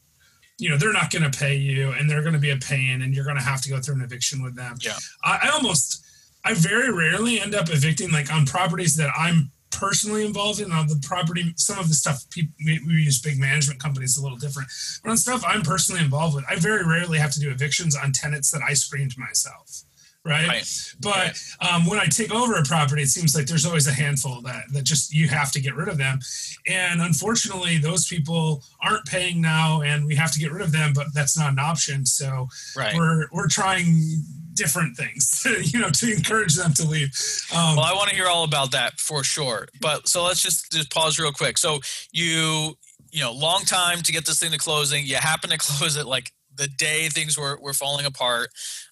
You 0.56 0.70
know 0.70 0.78
they're 0.78 0.92
not 0.92 1.11
going 1.11 1.28
to 1.28 1.37
pay 1.37 1.56
you, 1.56 1.90
and 1.90 2.08
they're 2.08 2.20
going 2.23 2.34
to 2.34 2.38
be 2.38 2.50
a 2.50 2.56
pain, 2.56 3.02
and 3.02 3.12
you're 3.12 3.25
going 3.25 3.37
to 3.37 3.42
have 3.42 3.61
to 3.62 3.68
go 3.68 3.80
through 3.80 3.96
an 3.96 4.02
eviction 4.02 4.40
with 4.40 4.54
them. 4.54 4.76
Yeah. 4.80 4.92
I, 5.25 5.40
I 5.42 5.49
almost 5.49 6.04
I 6.44 6.54
very 6.54 6.92
rarely 6.92 7.40
end 7.40 7.56
up 7.56 7.70
evicting 7.70 8.12
like 8.12 8.32
on 8.32 8.46
properties 8.46 8.96
that 8.96 9.11
I'm 9.18 9.50
personally 9.75 10.25
involved 10.25 10.61
in. 10.61 10.73
On 10.73 10.87
the 10.87 11.00
property, 11.07 11.52
some 11.57 11.78
of 11.78 11.88
the 11.88 11.95
stuff 11.95 12.28
people, 12.31 12.54
we, 12.64 12.81
we 12.87 12.95
use 12.95 13.21
big 13.21 13.38
management 13.38 13.81
companies 13.81 14.16
a 14.16 14.23
little 14.23 14.38
different, 14.38 14.69
but 15.02 15.11
on 15.11 15.16
stuff 15.16 15.45
I'm 15.47 15.62
personally 15.62 16.02
involved 16.02 16.35
with, 16.35 16.45
I 16.49 16.57
very 16.57 16.87
rarely 16.87 17.19
have 17.19 17.33
to 17.33 17.40
do 17.40 17.50
evictions 17.50 17.97
on 17.97 18.12
tenants 18.12 18.50
that 18.50 18.62
I 18.62 18.75
screened 18.75 19.16
myself. 19.19 19.83
Right. 20.26 20.49
Right. 20.49 20.95
But 21.00 21.38
um, 21.61 21.85
when 21.85 21.99
I 22.00 22.07
take 22.07 22.35
over 22.35 22.54
a 22.54 22.62
property, 22.62 23.02
it 23.02 23.09
seems 23.09 23.37
like 23.37 23.45
there's 23.45 23.66
always 23.66 23.87
a 23.87 23.93
handful 23.93 24.40
that 24.43 24.64
that 24.73 24.85
just 24.85 25.12
you 25.12 25.28
have 25.28 25.52
to 25.52 25.61
get 25.61 25.75
rid 25.75 25.87
of 25.87 25.99
them, 25.99 26.19
and 26.66 27.02
unfortunately, 27.02 27.76
those 27.76 28.09
people 28.09 28.64
aren't 28.83 29.04
paying 29.04 29.43
now, 29.43 29.83
and 29.83 30.07
we 30.07 30.14
have 30.14 30.33
to 30.33 30.38
get 30.38 30.50
rid 30.50 30.62
of 30.62 30.73
them. 30.73 30.95
But 30.95 31.09
that's 31.12 31.37
not 31.37 31.52
an 31.52 31.59
option. 31.59 32.07
So 32.07 32.49
Right. 32.75 32.95
we're 32.95 33.26
we're 33.33 33.49
trying 33.49 34.25
different 34.54 34.96
things, 34.96 35.46
you 35.73 35.80
know, 35.80 35.90
to 35.90 36.12
encourage 36.12 36.54
them 36.54 36.73
to 36.75 36.87
leave. 36.87 37.11
Um, 37.54 37.76
Well, 37.76 37.84
I 37.84 37.94
want 37.94 38.11
to 38.11 38.16
hear 38.16 38.26
all 38.26 38.44
about 38.44 38.73
that 38.73 38.99
for 38.99 39.25
sure. 39.25 39.68
But 39.80 40.08
so 40.08 40.25
let's 40.25 40.42
just 40.42 40.73
just 40.73 40.90
pause 40.90 41.18
real 41.18 41.32
quick. 41.32 41.58
So 41.58 41.80
you 42.12 42.76
you 43.11 43.20
know, 43.20 43.32
long 43.32 43.62
time 43.62 44.02
to 44.02 44.12
get 44.12 44.26
this 44.26 44.40
thing 44.40 44.50
to 44.50 44.58
closing. 44.58 45.04
You 45.06 45.16
happen 45.16 45.50
to 45.50 45.58
close 45.58 45.96
it 45.96 46.06
like 46.06 46.32
the 46.56 46.68
day 46.68 47.08
things 47.08 47.38
were 47.38 47.58
were 47.61 47.73
falling 47.73 48.06
apart. 48.06 48.50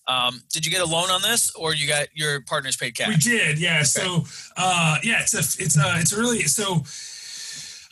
Um, 0.09 0.43
did 0.53 0.67
you 0.67 0.73
get 0.73 0.81
a 0.81 0.87
loan 0.87 1.11
on 1.11 1.23
this, 1.23 1.53
or 1.55 1.75
you 1.75 1.87
got 1.87 2.09
your 2.15 2.41
partners 2.43 2.77
paid 2.77 2.97
cash? 2.97 3.09
We 3.09 3.17
did, 3.17 3.61
yeah. 3.61 3.83
So, 3.83 4.25
uh, 4.57 4.99
yeah, 5.03 5.21
it's 5.23 5.35
a, 5.35 5.63
it's 5.63 5.79
a, 5.79 5.95
it's 5.97 6.13
a 6.13 6.19
really 6.19 6.43
so. 6.43 6.85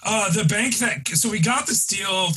Uh, 0.02 0.30
the 0.30 0.44
bank 0.44 0.78
that 0.78 1.06
so 1.08 1.28
we 1.28 1.38
got 1.38 1.66
this 1.66 1.86
deal 1.86 2.28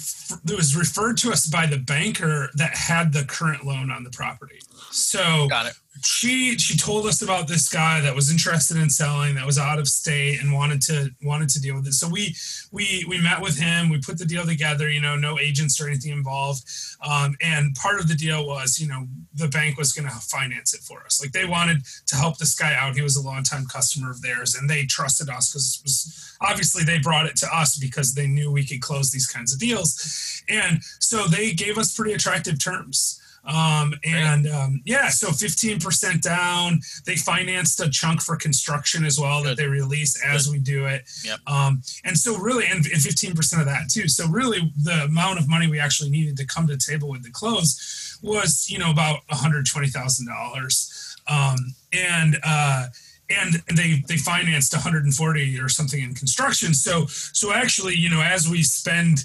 that 0.43 0.55
was 0.55 0.75
referred 0.75 1.17
to 1.17 1.32
us 1.32 1.48
by 1.48 1.65
the 1.65 1.77
banker 1.77 2.50
that 2.55 2.75
had 2.75 3.13
the 3.13 3.24
current 3.24 3.65
loan 3.65 3.89
on 3.89 4.03
the 4.03 4.10
property. 4.10 4.60
So 4.91 5.48
Got 5.50 5.67
it. 5.67 5.74
She 6.02 6.58
she 6.58 6.76
told 6.76 7.06
us 7.06 7.22
about 7.22 7.48
this 7.48 7.70
guy 7.70 8.02
that 8.02 8.16
was 8.16 8.32
interested 8.32 8.78
in 8.78 8.90
selling 8.90 9.36
that 9.36 9.46
was 9.46 9.60
out 9.60 9.78
of 9.78 9.88
state 9.88 10.42
and 10.42 10.52
wanted 10.52 10.82
to 10.82 11.12
wanted 11.24 11.50
to 11.50 11.62
deal 11.62 11.76
with 11.76 11.88
it. 11.88 11.94
So 11.94 12.10
we 12.10 12.36
we 12.72 13.06
we 13.08 13.22
met 13.22 13.42
with 13.42 13.60
him. 13.60 13.90
We 13.90 14.00
put 14.00 14.18
the 14.18 14.26
deal 14.26 14.46
together 14.46 14.90
you 14.90 15.02
know 15.02 15.16
no 15.16 15.38
agents 15.40 15.80
or 15.80 15.88
anything 15.88 16.12
involved. 16.12 16.64
Um, 17.08 17.36
and 17.42 17.76
part 17.76 18.00
of 18.00 18.08
the 18.08 18.16
deal 18.16 18.48
was 18.48 18.80
you 18.80 18.88
know 18.88 19.08
the 19.36 19.48
bank 19.48 19.78
was 19.78 19.94
going 19.94 20.08
to 20.08 20.16
finance 20.16 20.74
it 20.74 20.82
for 20.82 21.04
us. 21.06 21.22
Like 21.22 21.32
they 21.32 21.46
wanted 21.46 21.84
to 22.08 22.16
help 22.16 22.38
this 22.38 22.56
guy 22.56 22.74
out. 22.76 22.96
He 22.96 23.02
was 23.02 23.16
a 23.16 23.22
longtime 23.22 23.66
customer 23.68 24.10
of 24.10 24.22
theirs 24.22 24.56
and 24.56 24.70
they 24.70 24.86
trusted 24.86 25.30
us 25.30 25.52
because 25.52 26.36
obviously 26.42 26.84
they 26.84 27.00
brought 27.00 27.28
it 27.28 27.36
to 27.38 27.48
us 27.56 27.78
because 27.78 28.14
they 28.16 28.28
knew 28.28 28.52
we 28.52 28.66
could 28.66 28.82
close 28.82 29.12
these 29.12 29.28
kinds 29.28 29.54
of 29.54 29.60
deals. 29.60 30.44
And 30.50 30.82
so 31.00 31.28
they 31.28 31.52
gave 31.52 31.78
us 31.78 31.96
pretty 31.96 32.14
attractive 32.14 32.64
terms 32.64 33.20
um, 33.46 33.94
and 34.06 34.48
um, 34.48 34.82
yeah, 34.86 35.10
so 35.10 35.28
15% 35.28 36.22
down. 36.22 36.80
They 37.06 37.16
financed 37.16 37.80
a 37.82 37.90
chunk 37.90 38.22
for 38.22 38.36
construction 38.38 39.04
as 39.04 39.20
well 39.20 39.44
that 39.44 39.58
they 39.58 39.68
release 39.68 40.22
as 40.24 40.48
we 40.48 40.60
do 40.60 40.86
it. 40.86 41.10
Yep. 41.26 41.40
Um, 41.48 41.82
and 42.06 42.18
so 42.18 42.38
really, 42.38 42.66
and, 42.66 42.86
and 42.86 43.02
15% 43.02 43.60
of 43.60 43.66
that 43.66 43.90
too. 43.90 44.08
So 44.08 44.28
really, 44.28 44.72
the 44.82 45.04
amount 45.06 45.40
of 45.40 45.50
money 45.50 45.68
we 45.68 45.80
actually 45.80 46.10
needed 46.10 46.38
to 46.38 46.46
come 46.46 46.68
to 46.68 46.74
the 46.74 46.80
table 46.80 47.10
with 47.10 47.24
the 47.24 47.32
close 47.32 48.18
was, 48.24 48.70
you 48.70 48.80
know, 48.80 48.92
about 48.92 49.20
$120,000. 49.32 51.16
Um, 51.28 51.58
and, 51.92 52.38
uh, 52.44 52.88
and 53.30 53.64
they 53.76 54.04
they 54.08 54.18
financed 54.18 54.74
140 54.74 55.60
or 55.60 55.70
something 55.70 56.04
in 56.04 56.14
construction. 56.14 56.74
So 56.74 57.06
so 57.08 57.54
actually, 57.54 57.96
you 57.96 58.10
know, 58.10 58.22
as 58.22 58.50
we 58.50 58.64
spend 58.64 59.24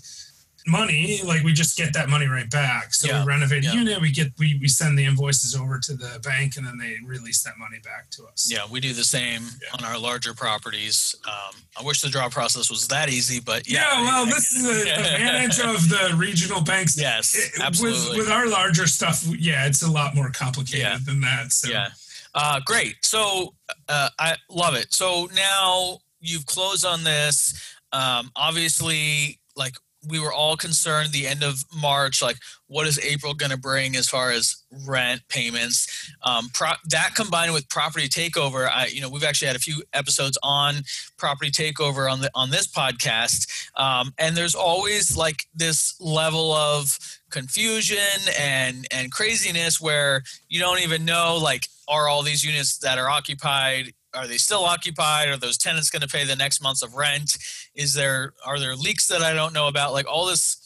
money, 0.68 1.20
like 1.24 1.42
we 1.42 1.52
just 1.52 1.76
get 1.76 1.92
that 1.94 2.08
money 2.08 2.26
right 2.26 2.48
back. 2.50 2.94
So 2.94 3.08
Yeah, 3.08 3.22
we 3.24 3.28
renovate 3.28 3.64
yeah. 3.64 3.72
a 3.72 3.74
unit, 3.74 4.00
we 4.00 4.10
get 4.12 4.32
we, 4.38 4.58
we 4.60 4.68
send 4.68 4.98
the 4.98 5.04
invoices 5.04 5.54
over 5.56 5.78
to 5.78 5.94
the 5.94 6.20
bank, 6.22 6.56
and 6.56 6.66
then 6.66 6.78
they 6.78 6.96
release 7.04 7.42
that 7.44 7.58
money 7.58 7.78
back 7.82 8.10
to 8.10 8.24
us. 8.26 8.48
Yeah, 8.50 8.66
we 8.70 8.80
do 8.80 8.92
the 8.92 9.04
same 9.04 9.42
Yeah. 9.62 9.68
on 9.78 9.84
our 9.84 9.98
larger 9.98 10.34
properties. 10.34 11.14
Um, 11.26 11.54
I 11.78 11.82
wish 11.82 12.00
the 12.00 12.08
draw 12.08 12.28
process 12.28 12.70
was 12.70 12.86
that 12.88 13.08
easy, 13.08 13.40
but 13.40 13.68
yeah. 13.68 13.78
Yeah, 13.92 14.02
well, 14.02 14.26
I- 14.26 14.30
this 14.30 14.52
is 14.52 14.62
the 14.62 14.92
advantage 14.98 15.58
of 15.60 15.88
the 15.88 16.14
regional 16.16 16.60
banks. 16.62 16.98
Yes, 17.00 17.34
It- 17.34 17.60
absolutely. 17.62 18.10
With, 18.10 18.26
with 18.26 18.28
our 18.30 18.46
larger 18.48 18.86
stuff, 18.86 19.24
yeah, 19.38 19.66
it's 19.66 19.82
a 19.82 19.90
lot 19.90 20.14
more 20.14 20.30
complicated 20.30 21.04
than 21.06 21.20
that. 21.22 21.52
So. 21.52 21.68
Yeah. 21.70 21.88
Uh, 22.34 22.60
great. 22.64 22.96
So 23.02 23.54
uh, 23.88 24.10
I 24.18 24.36
love 24.50 24.74
it. 24.74 24.92
So 24.92 25.28
now 25.34 25.98
you've 26.20 26.46
closed 26.46 26.84
on 26.84 27.02
this. 27.02 27.54
Um, 27.92 28.30
obviously, 28.36 29.40
like 29.56 29.74
we 30.08 30.18
were 30.18 30.32
all 30.32 30.56
concerned 30.56 31.12
the 31.12 31.26
end 31.26 31.42
of 31.42 31.64
March, 31.74 32.22
like 32.22 32.36
what 32.66 32.86
is 32.86 32.98
April 32.98 33.34
going 33.34 33.50
to 33.50 33.58
bring 33.58 33.96
as 33.96 34.08
far 34.08 34.30
as 34.30 34.56
rent 34.86 35.22
payments? 35.28 36.10
Um, 36.22 36.48
pro- 36.52 36.72
that 36.90 37.14
combined 37.14 37.52
with 37.52 37.68
property 37.68 38.08
takeover, 38.08 38.68
I, 38.68 38.86
you 38.86 39.00
know, 39.00 39.08
we've 39.08 39.24
actually 39.24 39.48
had 39.48 39.56
a 39.56 39.60
few 39.60 39.82
episodes 39.92 40.38
on 40.42 40.76
property 41.16 41.50
takeover 41.50 42.10
on 42.10 42.20
the 42.20 42.30
on 42.34 42.50
this 42.50 42.66
podcast, 42.66 43.70
um, 43.78 44.12
and 44.18 44.36
there's 44.36 44.54
always 44.54 45.16
like 45.16 45.44
this 45.54 45.94
level 46.00 46.52
of 46.52 46.98
confusion 47.30 47.98
and 48.38 48.86
and 48.90 49.12
craziness 49.12 49.80
where 49.80 50.22
you 50.48 50.58
don't 50.58 50.80
even 50.80 51.04
know 51.04 51.38
like 51.40 51.68
are 51.86 52.08
all 52.08 52.22
these 52.22 52.44
units 52.44 52.78
that 52.78 52.98
are 52.98 53.08
occupied 53.08 53.92
are 54.18 54.26
they 54.26 54.36
still 54.38 54.64
occupied? 54.64 55.28
Are 55.28 55.36
those 55.36 55.56
tenants 55.58 55.90
going 55.90 56.02
to 56.02 56.08
pay 56.08 56.24
the 56.24 56.36
next 56.36 56.62
months 56.62 56.82
of 56.82 56.94
rent? 56.94 57.38
Is 57.74 57.94
there 57.94 58.32
are 58.44 58.58
there 58.58 58.74
leaks 58.76 59.06
that 59.08 59.22
i 59.22 59.32
don't 59.32 59.52
know 59.54 59.68
about? 59.68 59.92
Like 59.92 60.06
all 60.06 60.26
this 60.26 60.56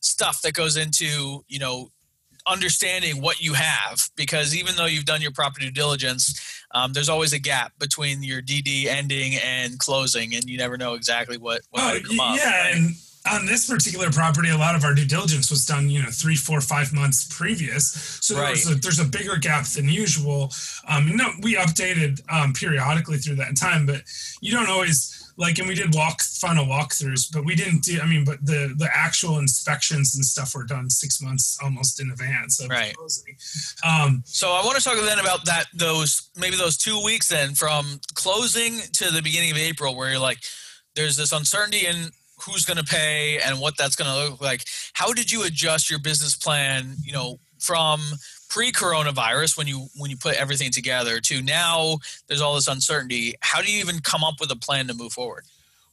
stuff 0.00 0.42
that 0.42 0.52
goes 0.54 0.76
into 0.76 1.42
you 1.48 1.58
know 1.58 1.90
understanding 2.46 3.20
what 3.20 3.40
you 3.40 3.52
have 3.52 4.08
because 4.16 4.56
even 4.56 4.74
though 4.76 4.86
you've 4.86 5.04
done 5.04 5.20
your 5.20 5.32
property 5.32 5.66
due 5.66 5.72
diligence 5.72 6.62
um, 6.70 6.92
there's 6.94 7.08
always 7.10 7.32
a 7.34 7.38
gap 7.38 7.72
between 7.78 8.22
your 8.22 8.40
dd 8.40 8.86
ending 8.86 9.34
and 9.44 9.78
closing 9.78 10.34
and 10.34 10.44
you 10.44 10.56
never 10.56 10.78
know 10.78 10.94
exactly 10.94 11.36
what, 11.36 11.60
what 11.70 11.82
Oh, 11.82 11.86
might 11.94 12.04
come 12.04 12.16
y- 12.18 12.30
up, 12.32 12.38
yeah, 12.38 12.60
right? 12.62 12.74
and 12.76 12.94
on 13.26 13.46
this 13.46 13.68
particular 13.68 14.10
property, 14.10 14.48
a 14.50 14.56
lot 14.56 14.74
of 14.74 14.84
our 14.84 14.94
due 14.94 15.04
diligence 15.06 15.50
was 15.50 15.66
done, 15.66 15.88
you 15.90 16.02
know, 16.02 16.10
three, 16.10 16.36
four, 16.36 16.60
five 16.60 16.92
months 16.92 17.26
previous. 17.30 17.92
So 18.22 18.34
there's 18.34 18.70
a, 18.70 18.74
there's 18.76 19.00
a 19.00 19.04
bigger 19.04 19.36
gap 19.36 19.64
than 19.66 19.88
usual. 19.88 20.52
Um, 20.86 21.16
no, 21.16 21.30
we 21.42 21.54
updated 21.56 22.20
um, 22.30 22.52
periodically 22.52 23.18
through 23.18 23.36
that 23.36 23.56
time, 23.56 23.86
but 23.86 24.02
you 24.40 24.52
don't 24.52 24.68
always 24.68 25.30
like. 25.36 25.58
And 25.58 25.68
we 25.68 25.74
did 25.74 25.94
walk 25.94 26.22
final 26.22 26.64
walkthroughs, 26.66 27.30
but 27.32 27.44
we 27.44 27.54
didn't 27.54 27.82
do. 27.82 28.00
I 28.00 28.06
mean, 28.06 28.24
but 28.24 28.44
the 28.44 28.74
the 28.76 28.88
actual 28.94 29.38
inspections 29.38 30.14
and 30.14 30.24
stuff 30.24 30.54
were 30.54 30.64
done 30.64 30.88
six 30.88 31.20
months 31.20 31.58
almost 31.62 32.00
in 32.00 32.10
advance 32.10 32.60
of 32.60 32.70
Right. 32.70 32.94
closing. 32.96 33.36
Um, 33.84 34.22
So 34.26 34.52
I 34.52 34.64
want 34.64 34.78
to 34.78 34.84
talk 34.84 34.96
then 34.96 35.18
about 35.18 35.44
that 35.46 35.66
those 35.74 36.30
maybe 36.36 36.56
those 36.56 36.76
two 36.76 37.02
weeks 37.04 37.28
then 37.28 37.54
from 37.54 38.00
closing 38.14 38.78
to 38.94 39.10
the 39.10 39.22
beginning 39.22 39.50
of 39.50 39.58
April 39.58 39.94
where 39.94 40.10
you're 40.10 40.18
like 40.18 40.38
there's 40.94 41.16
this 41.16 41.32
uncertainty 41.32 41.86
in 41.86 42.10
who's 42.42 42.64
going 42.64 42.78
to 42.78 42.84
pay 42.84 43.38
and 43.40 43.60
what 43.60 43.76
that's 43.76 43.96
going 43.96 44.10
to 44.10 44.30
look 44.30 44.40
like. 44.40 44.64
How 44.92 45.12
did 45.12 45.30
you 45.30 45.44
adjust 45.44 45.90
your 45.90 45.98
business 45.98 46.36
plan, 46.36 46.96
you 47.02 47.12
know, 47.12 47.38
from 47.58 48.00
pre-coronavirus 48.48 49.58
when 49.58 49.66
you 49.66 49.88
when 49.96 50.10
you 50.10 50.16
put 50.16 50.36
everything 50.36 50.70
together 50.70 51.20
to 51.20 51.42
now 51.42 51.98
there's 52.26 52.40
all 52.40 52.54
this 52.54 52.68
uncertainty. 52.68 53.34
How 53.40 53.60
do 53.60 53.70
you 53.70 53.80
even 53.80 54.00
come 54.00 54.24
up 54.24 54.40
with 54.40 54.50
a 54.50 54.56
plan 54.56 54.86
to 54.86 54.94
move 54.94 55.12
forward? 55.12 55.44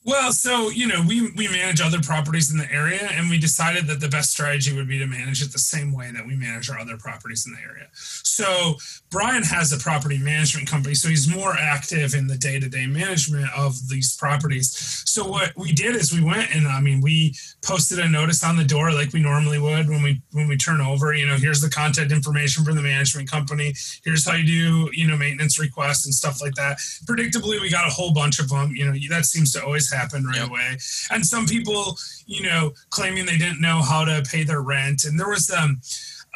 Well, 0.05 0.31
so 0.33 0.69
you 0.69 0.85
know, 0.87 1.01
we 1.07 1.31
we 1.31 1.47
manage 1.47 1.81
other 1.81 1.99
properties 1.99 2.51
in 2.51 2.59
the 2.59 2.71
area, 2.71 3.09
and 3.11 3.27
we 3.27 3.39
decided 3.39 3.87
that 3.87 3.99
the 3.99 4.07
best 4.07 4.29
strategy 4.29 4.71
would 4.71 4.87
be 4.87 4.99
to 4.99 5.07
manage 5.07 5.41
it 5.41 5.51
the 5.51 5.57
same 5.57 5.91
way 5.91 6.11
that 6.11 6.27
we 6.27 6.35
manage 6.35 6.69
our 6.69 6.77
other 6.77 6.95
properties 6.95 7.47
in 7.47 7.53
the 7.53 7.59
area. 7.59 7.87
So 7.91 8.75
Brian 9.09 9.41
has 9.41 9.73
a 9.73 9.77
property 9.77 10.19
management 10.19 10.69
company, 10.69 10.93
so 10.93 11.09
he's 11.09 11.27
more 11.27 11.53
active 11.57 12.13
in 12.13 12.27
the 12.27 12.37
day 12.37 12.59
to 12.59 12.69
day 12.69 12.85
management 12.85 13.47
of 13.57 13.89
these 13.89 14.15
properties. 14.15 14.77
So 15.07 15.27
what 15.27 15.53
we 15.57 15.71
did 15.71 15.95
is 15.95 16.13
we 16.13 16.23
went 16.23 16.53
and 16.55 16.67
I 16.67 16.81
mean 16.81 17.01
we 17.01 17.33
posted 17.63 17.97
a 17.97 18.07
notice 18.07 18.43
on 18.43 18.57
the 18.57 18.63
door 18.63 18.91
like 18.91 19.11
we 19.11 19.21
normally 19.23 19.57
would 19.57 19.89
when 19.89 20.03
we 20.03 20.21
when 20.33 20.47
we 20.47 20.55
turn 20.55 20.81
over. 20.81 21.15
You 21.15 21.25
know, 21.25 21.37
here's 21.37 21.61
the 21.61 21.69
contact 21.69 22.11
information 22.11 22.63
for 22.63 22.75
the 22.75 22.81
management 22.81 23.31
company. 23.31 23.73
Here's 24.03 24.27
how 24.27 24.35
you 24.35 24.45
do 24.45 24.89
you 24.93 25.07
know 25.07 25.17
maintenance 25.17 25.59
requests 25.59 26.05
and 26.05 26.13
stuff 26.13 26.43
like 26.43 26.53
that. 26.55 26.77
Predictably, 27.05 27.59
we 27.59 27.71
got 27.71 27.87
a 27.87 27.91
whole 27.91 28.13
bunch 28.13 28.37
of 28.37 28.49
them. 28.49 28.75
You 28.75 28.85
know, 28.85 28.95
that 29.09 29.25
seems 29.25 29.51
to 29.53 29.63
always 29.63 29.94
happen 29.95 30.25
right 30.25 30.37
Yep. 30.37 30.49
away. 30.49 30.77
And 31.11 31.25
some 31.25 31.45
people, 31.45 31.97
you 32.25 32.43
know, 32.43 32.73
claiming 32.89 33.25
they 33.25 33.37
didn't 33.37 33.61
know 33.61 33.81
how 33.81 34.05
to 34.05 34.23
pay 34.29 34.43
their 34.43 34.61
rent. 34.61 35.03
And 35.05 35.19
there 35.19 35.29
was 35.29 35.49
um, 35.51 35.81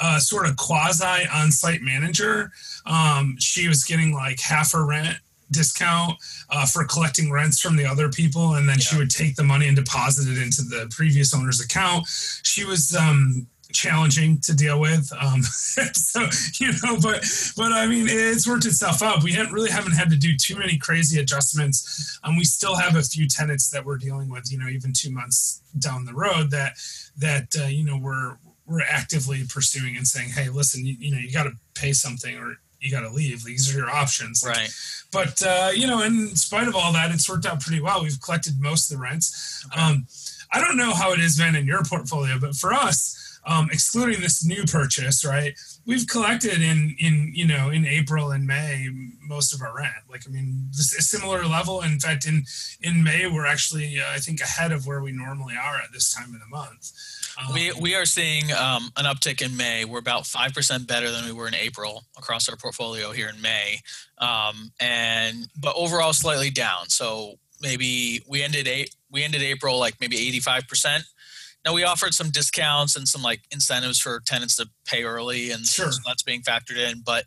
a 0.02 0.20
sort 0.20 0.48
of 0.48 0.56
quasi 0.58 1.28
on-site 1.34 1.82
manager. 1.82 2.52
Um, 2.86 3.36
she 3.40 3.68
was 3.68 3.84
getting 3.84 4.14
like 4.14 4.40
half 4.40 4.72
her 4.72 4.86
rent 4.86 5.18
discount 5.52 6.14
uh, 6.52 6.66
for 6.66 6.86
collecting 6.86 7.32
rents 7.32 7.60
from 7.60 7.76
the 7.76 7.86
other 7.86 8.08
people, 8.10 8.54
and 8.56 8.70
then 8.70 8.80
she 8.80 8.96
would 8.98 9.10
take 9.10 9.36
the 9.36 9.44
money 9.44 9.68
and 9.68 9.76
deposit 9.76 10.30
it 10.30 10.42
into 10.42 10.62
the 10.62 10.88
previous 10.92 11.34
owner's 11.34 11.60
account. 11.60 12.06
She 12.44 12.66
was 12.66 12.96
um, 12.96 13.48
challenging 13.72 14.40
to 14.42 14.56
deal 14.56 14.80
with. 14.80 15.12
Um, 15.20 15.42
so 15.94 16.22
you 16.60 16.72
know, 16.84 16.98
but 17.02 17.26
but 17.56 17.72
I 17.72 17.88
mean, 17.88 18.08
it's 18.10 18.48
worked 18.48 18.66
itself 18.66 19.02
out. 19.02 19.24
We 19.24 19.34
haven't 19.34 19.54
really 19.54 19.70
haven't 19.72 19.94
had 19.94 20.10
to 20.10 20.16
do 20.18 20.36
too 20.36 20.58
many 20.58 20.78
crazy 20.78 21.20
adjustments. 21.20 22.20
Um, 22.24 22.38
we 22.38 22.44
still 22.44 22.76
have 22.76 22.96
a 22.96 23.02
few 23.04 23.28
tenants 23.28 23.70
that 23.72 23.86
we're 23.86 23.98
dealing 23.98 24.30
with. 24.30 24.52
You 24.52 24.60
know, 24.60 24.68
even 24.68 24.94
two 24.94 25.12
months 25.12 25.62
down 25.78 26.06
the 26.06 26.14
road, 26.14 26.52
that 26.52 26.74
that 27.18 27.56
uh, 27.60 27.66
you 27.68 27.84
know 27.84 27.98
we're 27.98 28.38
we're 28.66 28.82
actively 28.82 29.44
pursuing 29.52 29.98
and 29.98 30.08
saying, 30.08 30.30
hey, 30.30 30.48
listen, 30.50 30.86
you, 30.86 30.96
you 31.00 31.12
know, 31.12 31.18
you 31.18 31.32
got 31.32 31.44
to 31.44 31.54
pay 31.74 31.92
something 31.92 32.38
or 32.38 32.54
you 32.80 32.92
got 32.92 33.02
to 33.02 33.10
leave. 33.10 33.44
These 33.44 33.74
are 33.74 33.78
your 33.80 33.90
options. 33.90 34.44
Like, 34.44 34.56
Right. 34.58 34.70
but 35.12 35.42
uh, 35.44 35.72
you 35.74 35.88
know, 35.88 36.02
in 36.04 36.36
spite 36.36 36.68
of 36.68 36.76
all 36.76 36.94
that, 36.94 37.12
it's 37.12 37.28
worked 37.30 37.46
out 37.48 37.60
pretty 37.62 37.82
well. 37.82 38.04
We've 38.04 38.22
collected 38.22 38.60
most 38.62 38.92
of 38.92 38.98
the 38.98 39.04
rents. 39.04 39.66
Okay. 39.72 39.82
Um, 39.82 40.08
I 40.52 40.62
don't 40.62 40.78
know 40.78 40.94
how 40.94 41.12
it 41.14 41.20
has 41.20 41.38
been 41.38 41.56
in 41.56 41.66
your 41.66 41.84
portfolio, 41.84 42.40
but 42.40 42.56
for 42.56 42.74
us, 42.74 43.16
um, 43.46 43.70
excluding 43.72 44.22
this 44.22 44.46
new 44.46 44.64
purchase, 44.66 45.26
right, 45.26 45.58
we've 45.86 46.08
collected 46.08 46.62
in 46.62 46.96
in 47.00 47.32
you 47.34 47.48
know 47.48 47.70
in 47.70 47.86
April 47.86 48.32
and 48.32 48.46
May 48.46 48.90
most 49.22 49.54
of 49.54 49.62
our 49.62 49.76
rent. 49.76 49.94
Like 50.10 50.24
I 50.28 50.32
mean, 50.32 50.68
this 50.72 50.96
a 50.98 51.02
similar 51.02 51.46
level. 51.46 51.82
In 51.82 52.00
fact, 52.00 52.28
in 52.28 52.44
in 52.82 53.04
May, 53.04 53.28
we're 53.28 53.46
actually 53.46 54.00
uh, 54.00 54.14
I 54.14 54.18
think 54.18 54.42
ahead 54.42 54.72
of 54.72 54.86
where 54.86 55.02
we 55.02 55.12
normally 55.12 55.56
are 55.56 55.78
at 55.78 55.92
this 55.94 56.14
time 56.14 56.34
of 56.34 56.40
the 56.40 56.48
month. 56.48 56.92
Um, 57.40 57.54
We, 57.54 57.72
we 57.80 57.96
are 57.96 58.06
seeing 58.06 58.52
um, 58.52 58.92
an 58.98 59.06
uptick 59.06 59.42
in 59.42 59.56
May. 59.56 59.86
We're 59.86 60.00
about 60.00 60.24
5% 60.24 60.88
better 60.88 61.12
than 61.12 61.26
we 61.26 61.32
were 61.32 61.48
in 61.48 61.56
April 61.56 62.04
across 62.18 62.50
our 62.50 62.56
portfolio 62.56 63.12
here 63.12 63.30
in 63.30 63.42
May. 63.42 63.82
Um, 64.18 64.72
and 64.80 65.48
but 65.60 65.76
overall 65.76 66.14
slightly 66.14 66.50
down. 66.50 66.90
So 66.90 67.36
maybe 67.62 68.22
we 68.28 68.44
ended 68.44 68.68
eight, 68.68 68.96
we 69.12 69.24
ended 69.24 69.42
April 69.42 69.80
like 69.80 69.96
maybe 70.02 70.18
85%. 70.40 71.04
Now 71.66 71.74
we 71.74 71.84
offered 71.84 72.14
some 72.14 72.30
discounts 72.30 72.96
and 72.96 73.08
some 73.08 73.22
like 73.22 73.42
incentives 73.52 74.00
for 74.00 74.22
tenants 74.26 74.56
to 74.58 74.68
pay 74.86 75.04
early 75.04 75.52
and 75.52 75.66
Sure. 75.66 75.92
so 75.92 76.00
that's 76.06 76.24
being 76.24 76.42
factored 76.42 76.78
in. 76.78 77.02
But 77.06 77.26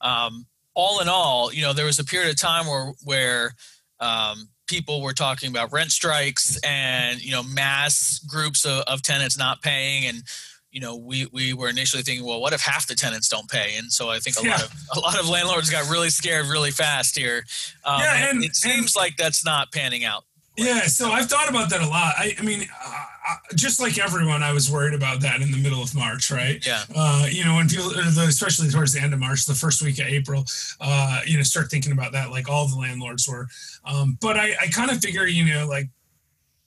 um, 0.00 0.46
all 0.74 1.00
in 1.00 1.08
all, 1.08 1.52
you 1.52 1.62
know, 1.62 1.72
there 1.72 1.86
was 1.86 1.98
a 1.98 2.04
period 2.04 2.30
of 2.30 2.36
time 2.36 2.66
where 2.66 2.92
where 3.04 3.54
um, 4.00 4.48
people 4.66 5.02
were 5.02 5.12
talking 5.12 5.50
about 5.50 5.72
rent 5.72 5.90
strikes 5.92 6.58
and 6.64 7.22
you 7.22 7.30
know 7.32 7.42
mass 7.42 8.18
groups 8.26 8.64
of, 8.64 8.82
of 8.86 9.02
tenants 9.02 9.36
not 9.36 9.60
paying 9.62 10.06
and 10.06 10.22
you 10.70 10.80
know 10.80 10.96
we 10.96 11.26
we 11.32 11.52
were 11.52 11.68
initially 11.68 12.02
thinking 12.02 12.24
well 12.24 12.40
what 12.40 12.52
if 12.54 12.60
half 12.62 12.86
the 12.86 12.94
tenants 12.94 13.28
don't 13.28 13.50
pay 13.50 13.76
and 13.76 13.92
so 13.92 14.08
i 14.08 14.18
think 14.18 14.36
a 14.38 14.48
lot 14.48 14.62
of 14.62 14.72
a 14.96 15.00
lot 15.00 15.20
of 15.20 15.28
landlords 15.28 15.68
got 15.68 15.86
really 15.90 16.08
scared 16.08 16.46
really 16.46 16.70
fast 16.70 17.18
here 17.18 17.44
um, 17.84 18.00
Yeah, 18.00 18.30
and- 18.30 18.42
it 18.44 18.56
seems 18.56 18.96
like 18.96 19.16
that's 19.18 19.44
not 19.44 19.70
panning 19.72 20.04
out 20.04 20.24
Yeah, 20.56 20.86
so 20.86 21.10
I've 21.12 21.28
thought 21.28 21.50
about 21.50 21.68
that 21.70 21.82
a 21.82 21.86
lot. 21.88 22.14
I, 22.16 22.34
I 22.38 22.42
mean, 22.42 22.66
uh, 22.84 23.04
uh, 23.28 23.36
just 23.54 23.80
like 23.80 23.98
everyone, 23.98 24.42
I 24.42 24.52
was 24.52 24.70
worried 24.70 24.94
about 24.94 25.20
that 25.20 25.40
in 25.40 25.50
the 25.50 25.58
middle 25.58 25.82
of 25.82 25.94
March, 25.94 26.30
right? 26.30 26.64
yeah 26.66 26.82
Uh, 26.94 27.26
you 27.30 27.44
know, 27.44 27.54
when 27.54 27.68
people, 27.68 27.90
uh, 27.96 28.26
especially 28.26 28.68
towards 28.68 28.92
the 28.92 29.00
end 29.00 29.14
of 29.14 29.20
March, 29.20 29.46
the 29.46 29.54
first 29.54 29.82
week 29.82 29.98
of 29.98 30.06
April, 30.06 30.44
uh, 30.80 31.20
you 31.26 31.36
know, 31.36 31.42
start 31.42 31.70
thinking 31.70 31.92
about 31.92 32.12
that, 32.12 32.30
like 32.30 32.48
all 32.48 32.66
the 32.66 32.76
landlords 32.76 33.28
were. 33.28 33.46
Um, 33.84 34.18
but 34.20 34.36
I, 34.36 34.56
I 34.60 34.66
kind 34.68 34.90
of 34.90 34.98
figure, 34.98 35.26
you 35.26 35.44
know, 35.44 35.66
like 35.66 35.88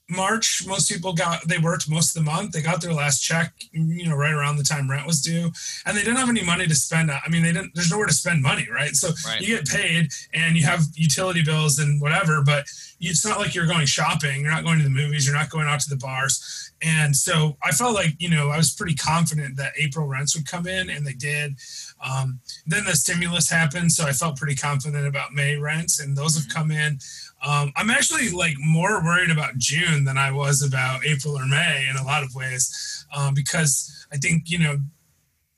March, 0.07 0.63
most 0.67 0.89
people 0.91 1.13
got 1.13 1.47
they 1.47 1.57
worked 1.57 1.89
most 1.89 2.15
of 2.15 2.23
the 2.23 2.29
month. 2.31 2.51
They 2.51 2.61
got 2.61 2.79
their 2.79 2.93
last 2.93 3.21
check, 3.21 3.53
you 3.71 4.07
know, 4.07 4.15
right 4.15 4.33
around 4.33 4.57
the 4.57 4.63
time 4.63 4.89
rent 4.89 5.07
was 5.07 5.19
due, 5.21 5.51
and 5.85 5.97
they 5.97 6.01
didn't 6.01 6.17
have 6.17 6.29
any 6.29 6.43
money 6.43 6.67
to 6.67 6.75
spend. 6.75 7.09
I 7.09 7.19
mean, 7.29 7.41
they 7.41 7.51
didn't. 7.51 7.73
There's 7.73 7.89
nowhere 7.89 8.05
to 8.05 8.13
spend 8.13 8.43
money, 8.43 8.67
right? 8.71 8.95
So 8.95 9.09
Right. 9.25 9.41
you 9.41 9.55
get 9.57 9.67
paid, 9.67 10.09
and 10.33 10.55
you 10.55 10.63
have 10.65 10.83
utility 10.93 11.43
bills 11.43 11.79
and 11.79 11.99
whatever, 11.99 12.43
but 12.43 12.65
it's 13.01 13.25
not 13.25 13.39
like 13.39 13.55
you're 13.55 13.65
going 13.67 13.87
shopping. 13.87 14.41
You're 14.41 14.51
not 14.51 14.63
going 14.63 14.77
to 14.77 14.83
the 14.83 14.89
movies. 14.91 15.25
You're 15.25 15.35
not 15.35 15.49
going 15.49 15.67
out 15.67 15.79
to 15.81 15.89
the 15.89 15.97
bars, 15.97 16.71
And 16.85 17.15
so 17.15 17.57
I 17.63 17.71
felt 17.71 17.95
like, 17.95 18.13
you 18.19 18.29
know, 18.29 18.49
I 18.49 18.57
was 18.57 18.71
pretty 18.75 18.93
confident 18.93 19.57
that 19.57 19.73
April 19.75 20.05
rents 20.05 20.35
would 20.35 20.47
come 20.47 20.67
in 20.67 20.89
and 20.91 21.05
they 21.05 21.13
did. 21.13 21.55
Um, 22.05 22.39
then 22.67 22.85
the 22.85 22.95
stimulus 22.95 23.49
happened. 23.49 23.91
So 23.91 24.05
I 24.05 24.11
felt 24.11 24.37
pretty 24.37 24.55
confident 24.55 25.07
about 25.07 25.33
May 25.33 25.55
rents 25.57 25.99
and 25.99 26.15
those 26.15 26.35
have 26.35 26.47
come 26.53 26.69
in. 26.69 26.99
Um, 27.45 27.73
I'm 27.75 27.89
actually 27.89 28.29
like 28.29 28.53
more 28.59 29.03
worried 29.03 29.31
about 29.31 29.57
June 29.57 30.03
than 30.03 30.17
I 30.17 30.31
was 30.31 30.61
about 30.61 31.05
April 31.05 31.35
or 31.37 31.47
May 31.47 31.87
in 31.89 31.95
a 31.97 32.03
lot 32.03 32.21
of 32.23 32.35
ways 32.35 33.05
um, 33.15 33.33
because 33.33 34.05
I 34.11 34.17
think, 34.17 34.49
you 34.51 34.59
know, 34.59 34.77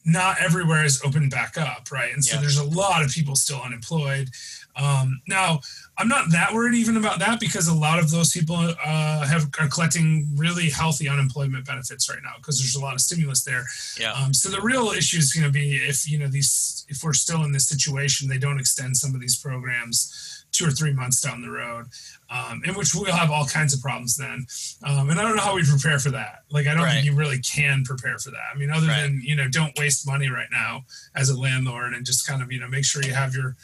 not 0.05 0.37
everywhere 0.41 0.85
is 0.85 1.01
opened 1.03 1.31
back 1.31 1.57
up, 1.57 1.91
right? 1.91 2.13
And 2.13 2.23
so 2.23 2.35
Yeah. 2.35 2.41
there's 2.41 2.57
a 2.57 2.63
lot 2.63 3.03
of 3.03 3.11
people 3.11 3.35
still 3.35 3.61
unemployed. 3.61 4.29
Um, 4.77 5.21
now, 5.27 5.59
I'm 5.97 6.07
not 6.07 6.31
that 6.31 6.53
worried 6.53 6.75
even 6.75 6.97
about 6.97 7.19
that 7.19 7.39
because 7.39 7.67
a 7.67 7.73
lot 7.73 7.99
of 7.99 8.11
those 8.11 8.31
people 8.31 8.55
uh, 8.55 9.25
have 9.27 9.49
are 9.59 9.67
collecting 9.67 10.27
really 10.35 10.69
healthy 10.69 11.09
unemployment 11.09 11.65
benefits 11.65 12.09
right 12.09 12.19
now 12.23 12.33
because 12.37 12.59
there's 12.59 12.75
a 12.75 12.81
lot 12.81 12.93
of 12.93 13.01
stimulus 13.01 13.43
there. 13.43 13.65
Yeah. 13.99 14.13
Um, 14.13 14.33
so 14.33 14.49
the 14.49 14.61
real 14.61 14.89
issue 14.91 15.17
is 15.17 15.33
going 15.33 15.45
to 15.47 15.51
be 15.51 15.75
if 15.77 16.07
you 16.09 16.19
know 16.19 16.27
these 16.27 16.85
if 16.89 17.03
we're 17.03 17.13
still 17.13 17.43
in 17.43 17.51
this 17.51 17.67
situation, 17.67 18.27
they 18.29 18.37
don't 18.37 18.59
extend 18.59 18.95
some 18.97 19.15
of 19.15 19.21
these 19.21 19.37
programs 19.37 20.45
two 20.53 20.65
or 20.65 20.71
three 20.71 20.93
months 20.93 21.19
down 21.21 21.41
the 21.41 21.49
road, 21.49 21.85
um, 22.29 22.61
in 22.65 22.73
which 22.73 22.95
we'll 22.95 23.11
have 23.11 23.29
all 23.29 23.45
kinds 23.45 23.73
of 23.73 23.81
problems 23.81 24.15
then. 24.15 24.45
Um, 24.83 25.09
and 25.09 25.19
I 25.19 25.23
don't 25.23 25.35
know 25.35 25.41
how 25.41 25.53
we 25.55 25.63
prepare 25.63 25.99
for 25.99 26.09
that. 26.11 26.43
Like 26.49 26.67
I 26.67 26.73
don't 26.73 26.83
Right. 26.83 26.93
think 26.93 27.05
you 27.05 27.13
really 27.15 27.39
can 27.39 27.83
prepare 27.83 28.17
for 28.17 28.31
that. 28.31 28.45
I 28.53 28.57
mean, 28.57 28.69
other 28.69 28.87
Right. 28.87 29.01
than 29.01 29.21
you 29.23 29.35
know, 29.35 29.47
don't 29.49 29.77
waste 29.77 30.07
money 30.07 30.29
right 30.29 30.47
now 30.51 30.85
as 31.15 31.29
a 31.29 31.37
landlord, 31.37 31.93
and 31.93 32.05
just 32.05 32.25
kind 32.27 32.41
of 32.41 32.51
you 32.51 32.59
know 32.59 32.67
make 32.69 32.85
sure 32.85 33.03
you 33.03 33.13
have 33.13 33.33
your 33.33 33.55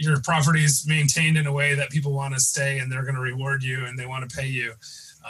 your 0.00 0.20
property 0.20 0.64
is 0.64 0.86
maintained 0.86 1.36
in 1.36 1.46
a 1.46 1.52
way 1.52 1.74
that 1.74 1.90
people 1.90 2.12
want 2.12 2.32
to 2.32 2.40
stay 2.40 2.78
and 2.78 2.90
they're 2.90 3.02
going 3.02 3.14
to 3.14 3.20
reward 3.20 3.62
you 3.62 3.84
and 3.84 3.98
they 3.98 4.06
want 4.06 4.28
to 4.28 4.36
pay 4.36 4.46
you 4.46 4.72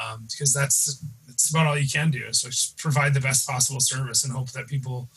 um, 0.01 0.27
because 0.31 0.55
that's 0.55 1.05
that's 1.27 1.51
about 1.51 1.67
all 1.67 1.77
you 1.77 1.89
can 1.89 2.11
do 2.11 2.33
so 2.33 2.49
provide 2.79 3.13
the 3.13 3.21
best 3.21 3.49
possible 3.49 3.81
service 3.81 4.25
and 4.25 4.33
hope 4.33 4.51
that 4.53 4.67
people 4.69 5.09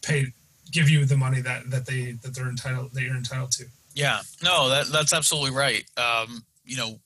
pay 0.00 0.26
give 0.70 0.88
you 0.88 1.04
the 1.04 1.16
money 1.16 1.40
that 1.40 1.70
that 1.70 1.84
they 1.86 2.12
that 2.22 2.34
they're 2.34 2.48
entitled 2.48 2.90
that 2.92 3.02
you're 3.02 3.16
entitled 3.16 3.50
to 3.52 3.64
Yeah, 3.94 4.20
no, 4.42 4.68
that 4.68 4.86
that's 4.86 5.12
absolutely 5.12 5.50
right. 5.50 5.84
Um, 5.96 6.44
you 6.64 6.76
know, 6.76 6.98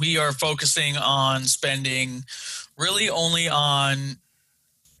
we 0.00 0.18
are 0.18 0.32
focusing 0.32 0.96
on 0.96 1.44
spending 1.44 2.24
really 2.76 3.08
only 3.08 3.48
on 3.48 4.16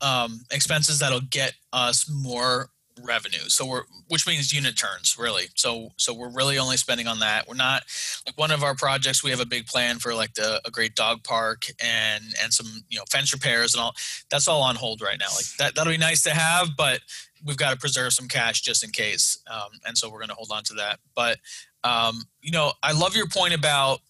um, 0.00 0.40
expenses 0.50 0.98
that'll 0.98 1.20
get 1.20 1.54
us 1.72 2.10
more 2.10 2.70
revenue. 3.04 3.48
So 3.48 3.66
we're 3.66 3.82
which 4.08 4.26
means 4.26 4.52
unit 4.52 4.76
turns 4.78 5.16
really. 5.18 5.46
So 5.54 5.90
so 5.96 6.14
we're 6.14 6.30
really 6.30 6.58
only 6.58 6.76
spending 6.76 7.06
on 7.06 7.18
that. 7.20 7.48
We're 7.48 7.54
not 7.54 7.84
like 8.26 8.38
one 8.38 8.50
of 8.50 8.62
our 8.62 8.74
projects. 8.74 9.22
We 9.22 9.30
have 9.30 9.40
a 9.40 9.46
big 9.46 9.66
plan 9.66 9.98
for 9.98 10.14
like 10.14 10.34
the 10.34 10.60
a 10.64 10.70
great 10.70 10.94
dog 10.94 11.24
park 11.24 11.66
and 11.82 12.24
and 12.42 12.52
some 12.52 12.66
you 12.88 12.98
know 12.98 13.04
fence 13.10 13.32
repairs 13.32 13.74
and 13.74 13.82
all. 13.82 13.94
That's 14.30 14.48
all 14.48 14.62
on 14.62 14.76
hold 14.76 15.00
right 15.00 15.18
now. 15.18 15.28
Like 15.34 15.46
that 15.58 15.74
that'll 15.74 15.92
be 15.92 15.98
nice 15.98 16.22
to 16.22 16.30
have, 16.30 16.70
but 16.76 17.00
we've 17.44 17.56
got 17.56 17.70
to 17.70 17.76
preserve 17.76 18.12
some 18.12 18.28
cash 18.28 18.62
just 18.62 18.82
in 18.82 18.90
case. 18.90 19.38
Um, 19.50 19.70
and 19.86 19.96
so 19.96 20.10
we're 20.10 20.18
going 20.18 20.28
to 20.30 20.34
hold 20.34 20.50
on 20.52 20.64
to 20.64 20.74
that. 20.74 20.98
But 21.14 21.38
um, 21.84 22.22
you 22.42 22.50
know, 22.50 22.72
I 22.82 22.92
love 22.92 23.14
your 23.14 23.28
point 23.28 23.54
about 23.54 24.00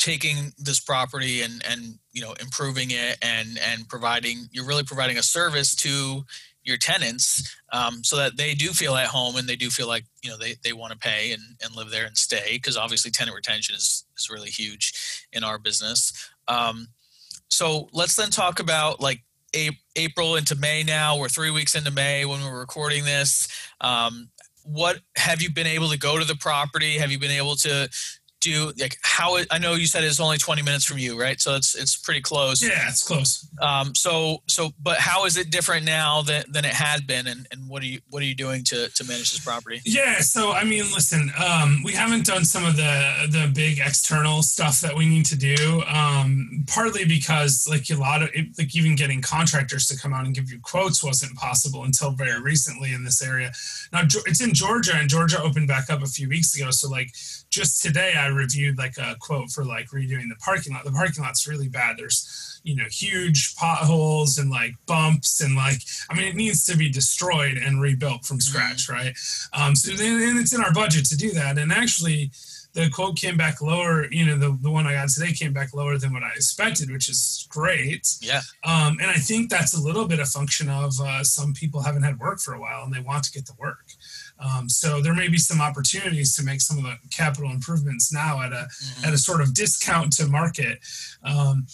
taking 0.00 0.52
this 0.56 0.80
property 0.80 1.42
and 1.42 1.62
and 1.68 1.98
you 2.12 2.22
know 2.22 2.32
improving 2.40 2.88
it 2.90 3.18
and 3.22 3.58
and 3.70 3.86
providing 3.88 4.48
you're 4.50 4.64
really 4.64 4.82
providing 4.82 5.18
a 5.18 5.22
service 5.22 5.74
to 5.74 6.24
your 6.70 6.78
tenants 6.78 7.56
um, 7.72 8.02
so 8.02 8.16
that 8.16 8.36
they 8.36 8.54
do 8.54 8.68
feel 8.68 8.94
at 8.94 9.08
home 9.08 9.36
and 9.36 9.46
they 9.46 9.56
do 9.56 9.68
feel 9.68 9.88
like 9.88 10.04
you 10.22 10.30
know 10.30 10.38
they, 10.38 10.54
they 10.64 10.72
want 10.72 10.92
to 10.92 10.98
pay 10.98 11.32
and, 11.32 11.42
and 11.62 11.76
live 11.76 11.90
there 11.90 12.06
and 12.06 12.16
stay 12.16 12.52
because 12.54 12.76
obviously 12.76 13.10
tenant 13.10 13.36
retention 13.36 13.74
is, 13.74 14.06
is 14.16 14.30
really 14.30 14.48
huge 14.48 15.26
in 15.32 15.44
our 15.44 15.58
business. 15.58 16.30
Um, 16.48 16.88
so 17.48 17.88
let's 17.92 18.16
then 18.16 18.30
talk 18.30 18.60
about 18.60 19.00
like 19.00 19.20
april 19.96 20.36
into 20.36 20.54
may 20.54 20.84
now. 20.84 21.18
We're 21.18 21.28
three 21.28 21.50
weeks 21.50 21.74
into 21.74 21.90
may 21.90 22.24
when 22.24 22.40
we're 22.42 22.58
recording 22.58 23.04
this. 23.04 23.48
Um, 23.80 24.30
what 24.62 25.00
have 25.16 25.42
you 25.42 25.52
been 25.52 25.66
able 25.66 25.88
to 25.88 25.98
go 25.98 26.18
to 26.18 26.24
the 26.24 26.36
property? 26.36 26.98
Have 26.98 27.10
you 27.10 27.18
been 27.18 27.30
able 27.30 27.56
to 27.56 27.88
do 28.40 28.72
like 28.78 28.96
how 29.02 29.36
it, 29.36 29.46
i 29.50 29.58
know 29.58 29.74
you 29.74 29.86
said 29.86 30.02
it's 30.04 30.20
only 30.20 30.38
20 30.38 30.62
minutes 30.62 30.84
from 30.84 30.98
you 30.98 31.20
right 31.20 31.40
so 31.40 31.54
it's 31.54 31.74
it's 31.74 31.96
pretty 31.96 32.20
close 32.20 32.62
yeah 32.62 32.88
it's 32.88 33.02
close 33.02 33.48
um, 33.60 33.94
so 33.94 34.42
so 34.46 34.70
but 34.82 34.98
how 34.98 35.26
is 35.26 35.36
it 35.36 35.50
different 35.50 35.84
now 35.84 36.22
than, 36.22 36.42
than 36.50 36.64
it 36.64 36.72
had 36.72 37.06
been 37.06 37.26
and, 37.26 37.46
and 37.52 37.68
what 37.68 37.82
are 37.82 37.86
you 37.86 38.00
what 38.10 38.22
are 38.22 38.26
you 38.26 38.34
doing 38.34 38.64
to, 38.64 38.88
to 38.90 39.04
manage 39.04 39.30
this 39.30 39.40
property 39.44 39.80
Yeah, 39.84 40.20
so 40.20 40.52
I 40.52 40.64
mean, 40.64 40.84
listen, 40.94 41.32
um, 41.38 41.82
we 41.84 41.92
haven't 41.92 42.26
done 42.26 42.44
some 42.44 42.64
of 42.64 42.76
the 42.76 43.28
the 43.30 43.50
big 43.54 43.78
external 43.78 44.42
stuff 44.42 44.80
that 44.80 44.96
we 44.96 45.06
need 45.06 45.26
to 45.26 45.36
do. 45.36 45.82
Um, 45.86 46.64
partly 46.66 47.04
because 47.04 47.66
like 47.68 47.90
a 47.90 47.96
lot 47.96 48.22
of 48.22 48.30
it, 48.34 48.46
like 48.58 48.74
even 48.76 48.96
getting 48.96 49.20
contractors 49.20 49.86
to 49.88 49.96
come 49.96 50.12
out 50.12 50.24
and 50.24 50.34
give 50.34 50.50
you 50.50 50.60
quotes 50.60 51.02
wasn't 51.02 51.34
possible 51.36 51.84
until 51.84 52.12
very 52.12 52.40
recently 52.40 52.92
in 52.92 53.04
this 53.04 53.22
area. 53.22 53.52
Now 53.92 54.02
it's 54.26 54.40
in 54.40 54.54
Georgia, 54.54 54.92
and 54.94 55.08
Georgia 55.08 55.42
opened 55.42 55.68
back 55.68 55.90
up 55.90 56.02
a 56.02 56.06
few 56.06 56.28
weeks 56.28 56.54
ago. 56.56 56.70
So 56.70 56.88
like 56.88 57.12
just 57.50 57.82
today, 57.82 58.14
I 58.16 58.28
reviewed 58.32 58.78
like 58.78 58.96
a 58.98 59.16
quote 59.20 59.50
for 59.50 59.64
like 59.64 59.88
redoing 59.88 60.28
the 60.28 60.36
parking 60.38 60.72
lot. 60.72 60.84
The 60.84 60.92
parking 60.92 61.24
lot's 61.24 61.46
really 61.46 61.68
bad. 61.68 61.96
There's 61.98 62.60
you 62.62 62.76
know 62.76 62.84
huge 62.90 63.56
potholes 63.56 64.36
and 64.38 64.50
like 64.50 64.74
bumps 64.86 65.40
and 65.40 65.56
like 65.56 65.80
I 66.10 66.14
mean 66.14 66.26
it 66.26 66.36
needs 66.36 66.64
to 66.66 66.76
be 66.76 66.90
destroyed 66.90 67.56
and 67.56 67.80
rebuilt 67.80 68.24
from 68.24 68.40
scratch, 68.40 68.88
right? 68.88 69.16
Um, 69.52 69.74
so 69.74 69.94
then 69.94 70.22
and 70.22 70.38
it's 70.38 70.54
in 70.54 70.62
our 70.62 70.72
budget 70.72 71.06
to 71.06 71.16
do 71.16 71.30
that. 71.32 71.58
And 71.58 71.72
actually, 71.72 72.30
the 72.72 72.88
quote 72.90 73.16
came 73.16 73.36
back 73.36 73.60
lower. 73.60 74.06
You 74.10 74.26
know, 74.26 74.38
the, 74.38 74.56
the 74.60 74.70
one 74.70 74.86
I 74.86 74.92
got 74.92 75.08
today 75.08 75.32
came 75.32 75.52
back 75.52 75.74
lower 75.74 75.98
than 75.98 76.12
what 76.12 76.22
I 76.22 76.30
expected, 76.30 76.90
which 76.90 77.08
is 77.08 77.46
great. 77.48 78.06
yeah 78.20 78.40
Um, 78.64 78.98
and 79.00 79.10
I 79.10 79.14
think 79.14 79.50
that's 79.50 79.74
a 79.74 79.80
little 79.80 80.06
bit 80.06 80.20
a 80.20 80.24
function 80.24 80.68
of 80.68 81.00
uh, 81.00 81.24
some 81.24 81.52
people 81.52 81.82
haven't 81.82 82.02
had 82.02 82.18
work 82.18 82.38
for 82.40 82.54
a 82.54 82.60
while 82.60 82.84
and 82.84 82.92
they 82.92 83.00
want 83.00 83.24
to 83.24 83.32
get 83.32 83.46
the 83.46 83.54
work. 83.58 83.86
Um, 84.40 84.68
so 84.68 85.00
there 85.02 85.14
may 85.14 85.28
be 85.28 85.36
some 85.38 85.60
opportunities 85.60 86.34
to 86.36 86.42
make 86.42 86.60
some 86.60 86.78
of 86.78 86.84
the 86.84 86.96
capital 87.10 87.50
improvements 87.50 88.12
now 88.12 88.40
at 88.42 88.52
a 88.52 88.68
Mhm. 88.70 89.06
at 89.06 89.12
a 89.14 89.18
sort 89.18 89.40
of 89.42 89.52
discount 89.54 90.12
to 90.14 90.26
market. 90.26 90.80
Um, 91.22 91.66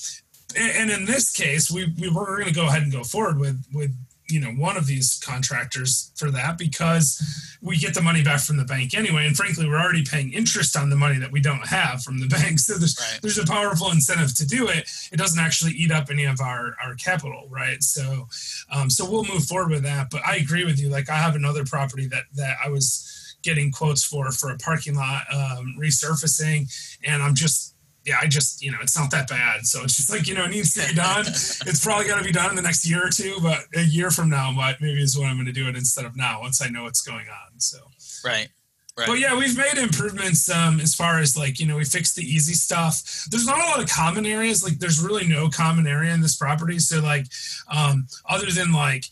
and, 0.56 0.70
and 0.76 0.90
in 0.90 1.04
this 1.04 1.30
case, 1.32 1.70
we, 1.70 1.92
we 1.98 2.08
were 2.08 2.36
going 2.36 2.48
to 2.48 2.54
go 2.54 2.66
ahead 2.66 2.82
and 2.82 2.90
go 2.92 3.04
forward 3.04 3.38
with 3.38 3.64
with 3.72 3.94
you 4.28 4.40
know 4.40 4.50
one 4.50 4.76
of 4.76 4.86
these 4.86 5.20
contractors 5.24 6.10
for 6.16 6.30
that 6.30 6.58
because 6.58 7.20
we 7.62 7.76
get 7.76 7.94
the 7.94 8.02
money 8.02 8.22
back 8.22 8.40
from 8.40 8.56
the 8.56 8.64
bank 8.64 8.94
anyway. 8.94 9.26
And 9.26 9.36
frankly 9.36 9.68
we're 9.68 9.80
already 9.80 10.04
paying 10.04 10.32
interest 10.32 10.76
on 10.76 10.90
the 10.90 10.96
money 10.96 11.18
that 11.18 11.32
we 11.32 11.40
don't 11.40 11.66
have 11.68 12.02
from 12.02 12.18
the 12.20 12.26
bank. 12.38 12.58
So 12.58 12.74
there's 12.74 12.96
Right. 12.98 13.20
there's 13.22 13.38
a 13.38 13.46
powerful 13.46 13.90
incentive 13.90 14.34
to 14.36 14.46
do 14.46 14.68
it. 14.68 14.88
It 15.12 15.16
doesn't 15.16 15.38
actually 15.42 15.72
eat 15.72 15.92
up 15.92 16.08
any 16.10 16.24
of 16.24 16.40
our 16.40 16.76
our 16.84 16.94
capital 16.96 17.46
right? 17.50 17.82
So 17.82 18.26
um, 18.72 18.90
so 18.90 19.08
we'll 19.08 19.24
move 19.24 19.44
forward 19.44 19.70
with 19.70 19.82
that. 19.84 20.10
But 20.10 20.22
i 20.26 20.36
agree 20.36 20.64
with 20.64 20.80
you. 20.80 20.88
Like 20.88 21.08
i 21.08 21.16
have 21.16 21.36
another 21.36 21.64
property 21.64 22.06
that 22.08 22.24
that 22.34 22.56
i 22.64 22.68
was 22.68 23.12
getting 23.42 23.70
quotes 23.70 24.02
for 24.02 24.30
for 24.32 24.50
a 24.50 24.56
parking 24.58 24.96
lot 24.96 25.22
um, 25.32 25.76
resurfacing. 25.80 26.66
And 27.04 27.22
i'm 27.22 27.34
just 27.36 27.75
yeah, 28.06 28.18
I 28.22 28.28
just, 28.28 28.62
you 28.62 28.70
know, 28.70 28.78
it's 28.80 28.96
not 28.96 29.10
that 29.10 29.28
bad. 29.28 29.66
So 29.66 29.82
it's 29.82 29.96
just 29.96 30.10
like, 30.10 30.28
you 30.28 30.34
know, 30.34 30.44
it 30.44 30.50
needs 30.50 30.72
to 30.74 30.88
be 30.88 30.94
done. 30.94 31.26
it's 31.26 31.84
probably 31.84 32.06
going 32.06 32.18
to 32.18 32.24
be 32.24 32.32
done 32.32 32.50
in 32.50 32.56
the 32.56 32.62
next 32.62 32.88
year 32.88 33.04
or 33.04 33.10
two, 33.10 33.38
but 33.42 33.64
a 33.74 33.82
year 33.82 34.12
from 34.12 34.30
now, 34.30 34.54
but 34.54 34.80
maybe 34.80 35.02
is 35.02 35.18
when 35.18 35.28
I'm 35.28 35.34
going 35.36 35.46
to 35.46 35.52
do 35.52 35.68
it 35.68 35.76
instead 35.76 36.04
of 36.04 36.16
now 36.16 36.40
once 36.40 36.62
I 36.62 36.68
know 36.68 36.84
what's 36.84 37.00
going 37.00 37.26
on. 37.26 37.58
So, 37.58 37.78
right 38.24 38.48
right 38.96 39.08
but 39.08 39.18
yeah, 39.18 39.36
we've 39.36 39.58
made 39.58 39.76
improvements 39.76 40.48
um, 40.48 40.78
as 40.78 40.94
far 40.94 41.18
as 41.18 41.36
like, 41.36 41.58
you 41.58 41.66
know, 41.66 41.76
we 41.76 41.84
fixed 41.84 42.14
the 42.14 42.22
easy 42.22 42.54
stuff. 42.54 43.26
There's 43.28 43.44
not 43.46 43.58
a 43.58 43.68
lot 43.68 43.82
of 43.82 43.90
common 43.90 44.24
areas. 44.24 44.62
Like, 44.62 44.78
there's 44.78 45.02
really 45.02 45.26
no 45.26 45.48
common 45.48 45.88
area 45.88 46.14
in 46.14 46.20
this 46.20 46.36
property. 46.36 46.78
So, 46.78 47.00
like, 47.00 47.26
um, 47.68 48.06
other 48.28 48.46
than 48.46 48.72
like, 48.72 49.04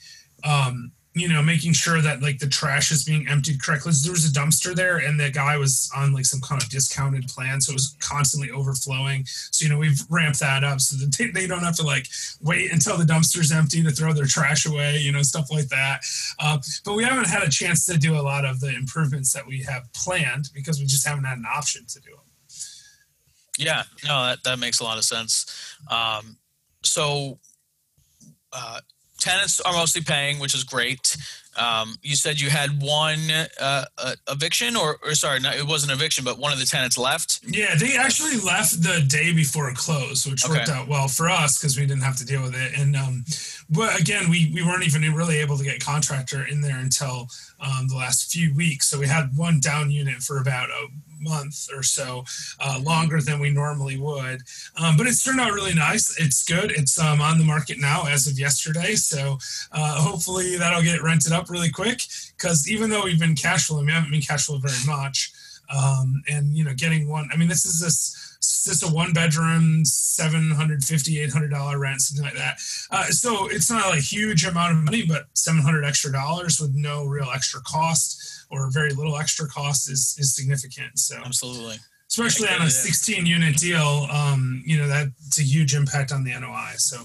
um, 0.44 0.92
you 1.14 1.28
know, 1.28 1.40
making 1.42 1.72
sure 1.72 2.02
that 2.02 2.22
like 2.22 2.40
the 2.40 2.48
trash 2.48 2.90
is 2.90 3.04
being 3.04 3.28
emptied 3.28 3.62
correctly. 3.62 3.92
There 4.02 4.10
was 4.10 4.28
a 4.28 4.32
dumpster 4.32 4.74
there, 4.74 4.96
and 4.96 5.18
the 5.18 5.30
guy 5.30 5.56
was 5.56 5.88
on 5.96 6.12
like 6.12 6.24
some 6.24 6.40
kind 6.40 6.60
of 6.60 6.68
discounted 6.68 7.28
plan, 7.28 7.60
so 7.60 7.70
it 7.70 7.74
was 7.74 7.96
constantly 8.00 8.50
overflowing. 8.50 9.24
So 9.26 9.64
you 9.64 9.70
know, 9.70 9.78
we've 9.78 10.00
ramped 10.10 10.40
that 10.40 10.64
up 10.64 10.80
so 10.80 10.96
that 10.96 11.32
they, 11.32 11.46
don't 11.46 11.60
have 11.60 11.76
to 11.76 11.84
like 11.84 12.08
wait 12.42 12.72
until 12.72 12.96
the 12.96 13.04
dumpster's 13.04 13.52
empty 13.52 13.82
to 13.84 13.90
throw 13.92 14.12
their 14.12 14.26
trash 14.26 14.66
away, 14.66 14.98
you 14.98 15.12
know, 15.12 15.22
stuff 15.22 15.52
like 15.52 15.68
that. 15.68 16.00
Uh, 16.40 16.58
but 16.84 16.94
we 16.94 17.04
haven't 17.04 17.28
had 17.28 17.44
a 17.44 17.50
chance 17.50 17.86
to 17.86 17.96
do 17.96 18.16
a 18.16 18.20
lot 18.20 18.44
of 18.44 18.58
the 18.58 18.74
improvements 18.74 19.32
that 19.32 19.46
we 19.46 19.62
have 19.62 19.84
planned 19.92 20.50
because 20.52 20.80
we 20.80 20.86
just 20.86 21.06
haven't 21.06 21.24
had 21.24 21.38
an 21.38 21.46
option 21.46 21.84
to 21.86 22.00
do 22.00 22.10
them. 22.10 22.18
Yeah, 23.56 23.82
no, 24.04 24.26
that, 24.26 24.42
that 24.42 24.58
makes 24.58 24.80
a 24.80 24.84
lot 24.84 24.98
of 24.98 25.04
sense. 25.04 25.76
Um, 25.88 26.38
so, 26.82 27.38
uh, 28.52 28.80
tenants 29.24 29.60
are 29.60 29.72
mostly 29.72 30.02
paying, 30.02 30.38
which 30.38 30.54
is 30.54 30.64
great. 30.64 31.16
Um, 31.56 31.96
you 32.02 32.16
said 32.16 32.40
you 32.40 32.50
had 32.50 32.82
one 32.82 33.18
uh, 33.60 33.84
uh, 33.98 34.14
eviction, 34.28 34.76
or, 34.76 34.98
or 35.02 35.14
sorry, 35.14 35.40
no, 35.40 35.50
it 35.50 35.66
wasn't 35.66 35.92
eviction, 35.92 36.24
but 36.24 36.38
one 36.38 36.52
of 36.52 36.58
the 36.58 36.66
tenants 36.66 36.98
left. 36.98 37.40
Yeah, 37.46 37.74
they 37.76 37.96
actually 37.96 38.38
left 38.40 38.82
the 38.82 39.04
day 39.06 39.32
before 39.32 39.68
it 39.70 39.76
closed, 39.76 40.30
which 40.30 40.44
Okay. 40.44 40.54
worked 40.54 40.68
out 40.70 40.88
well 40.88 41.08
for 41.08 41.28
us 41.28 41.58
because 41.58 41.78
we 41.78 41.86
didn't 41.86 42.02
have 42.02 42.16
to 42.16 42.24
deal 42.26 42.42
with 42.42 42.54
it. 42.54 42.78
And 42.78 42.96
um, 42.96 43.24
but 43.70 43.98
again, 44.00 44.28
we 44.30 44.50
we 44.54 44.62
weren't 44.62 44.84
even 44.84 45.02
really 45.14 45.38
able 45.38 45.56
to 45.58 45.64
get 45.64 45.80
contractor 45.84 46.44
in 46.46 46.60
there 46.60 46.78
until 46.78 47.28
um, 47.60 47.88
the 47.88 47.96
last 47.96 48.30
few 48.32 48.54
weeks. 48.54 48.86
So 48.88 48.98
we 48.98 49.06
had 49.06 49.30
one 49.36 49.60
down 49.60 49.90
unit 49.90 50.16
for 50.16 50.38
about 50.38 50.70
a 50.70 50.86
month 51.20 51.68
or 51.74 51.82
so, 51.82 52.22
uh, 52.60 52.78
longer 52.82 53.18
than 53.20 53.40
we 53.40 53.48
normally 53.48 53.96
would. 53.96 54.42
Um, 54.76 54.96
but 54.98 55.06
it's 55.06 55.22
turned 55.24 55.40
out 55.40 55.52
really 55.52 55.72
nice. 55.74 56.14
It's 56.20 56.44
good. 56.44 56.70
It's 56.70 56.98
um, 56.98 57.22
on 57.22 57.38
the 57.38 57.44
market 57.44 57.78
now 57.80 58.04
as 58.06 58.26
of 58.26 58.38
yesterday. 58.38 58.94
So 58.94 59.38
uh, 59.72 60.00
hopefully 60.02 60.56
that'll 60.58 60.82
get 60.82 61.02
rented 61.02 61.32
up 61.32 61.43
really 61.50 61.70
quick. 61.70 62.02
Because 62.36 62.70
even 62.70 62.90
though 62.90 63.04
we've 63.04 63.20
been 63.20 63.36
cash 63.36 63.66
flowing, 63.66 63.86
we 63.86 63.92
haven't 63.92 64.10
been 64.10 64.20
cash 64.20 64.46
flow 64.46 64.58
very 64.58 64.84
much. 64.86 65.32
Um, 65.74 66.22
and 66.28 66.54
you 66.56 66.64
know, 66.64 66.74
getting 66.74 67.08
one. 67.08 67.28
I 67.32 67.36
mean, 67.36 67.48
this 67.48 67.64
is 67.64 67.80
this. 67.80 68.20
This 68.66 68.82
is 68.82 68.90
a 68.90 68.94
one 68.94 69.14
bedroom, 69.14 69.84
750 69.84 71.20
800 71.20 71.50
dollar 71.50 71.78
rent, 71.78 72.00
something 72.00 72.24
like 72.24 72.34
that. 72.34 72.58
Uh, 72.90 73.04
so 73.04 73.46
it's 73.48 73.70
not 73.70 73.96
a 73.96 74.00
huge 74.00 74.44
amount 74.44 74.76
of 74.76 74.84
money, 74.84 75.04
but 75.06 75.26
700 75.32 75.84
extra 75.84 76.12
dollars 76.12 76.60
with 76.60 76.74
no 76.74 77.06
real 77.06 77.30
extra 77.34 77.60
cost 77.62 78.46
or 78.50 78.70
very 78.70 78.90
little 78.90 79.16
extra 79.16 79.48
cost 79.48 79.90
is 79.90 80.16
is 80.18 80.34
significant. 80.34 80.98
So 80.98 81.16
Absolutely. 81.24 81.76
especially 82.08 82.48
on 82.48 82.62
a 82.62 82.70
16 82.70 83.24
unit 83.26 83.56
deal, 83.56 84.06
um, 84.10 84.62
you 84.66 84.78
know 84.78 84.88
that's 84.88 85.38
a 85.38 85.42
huge 85.42 85.74
impact 85.74 86.12
on 86.12 86.24
the 86.24 86.38
NOI. 86.38 86.72
So 86.76 86.98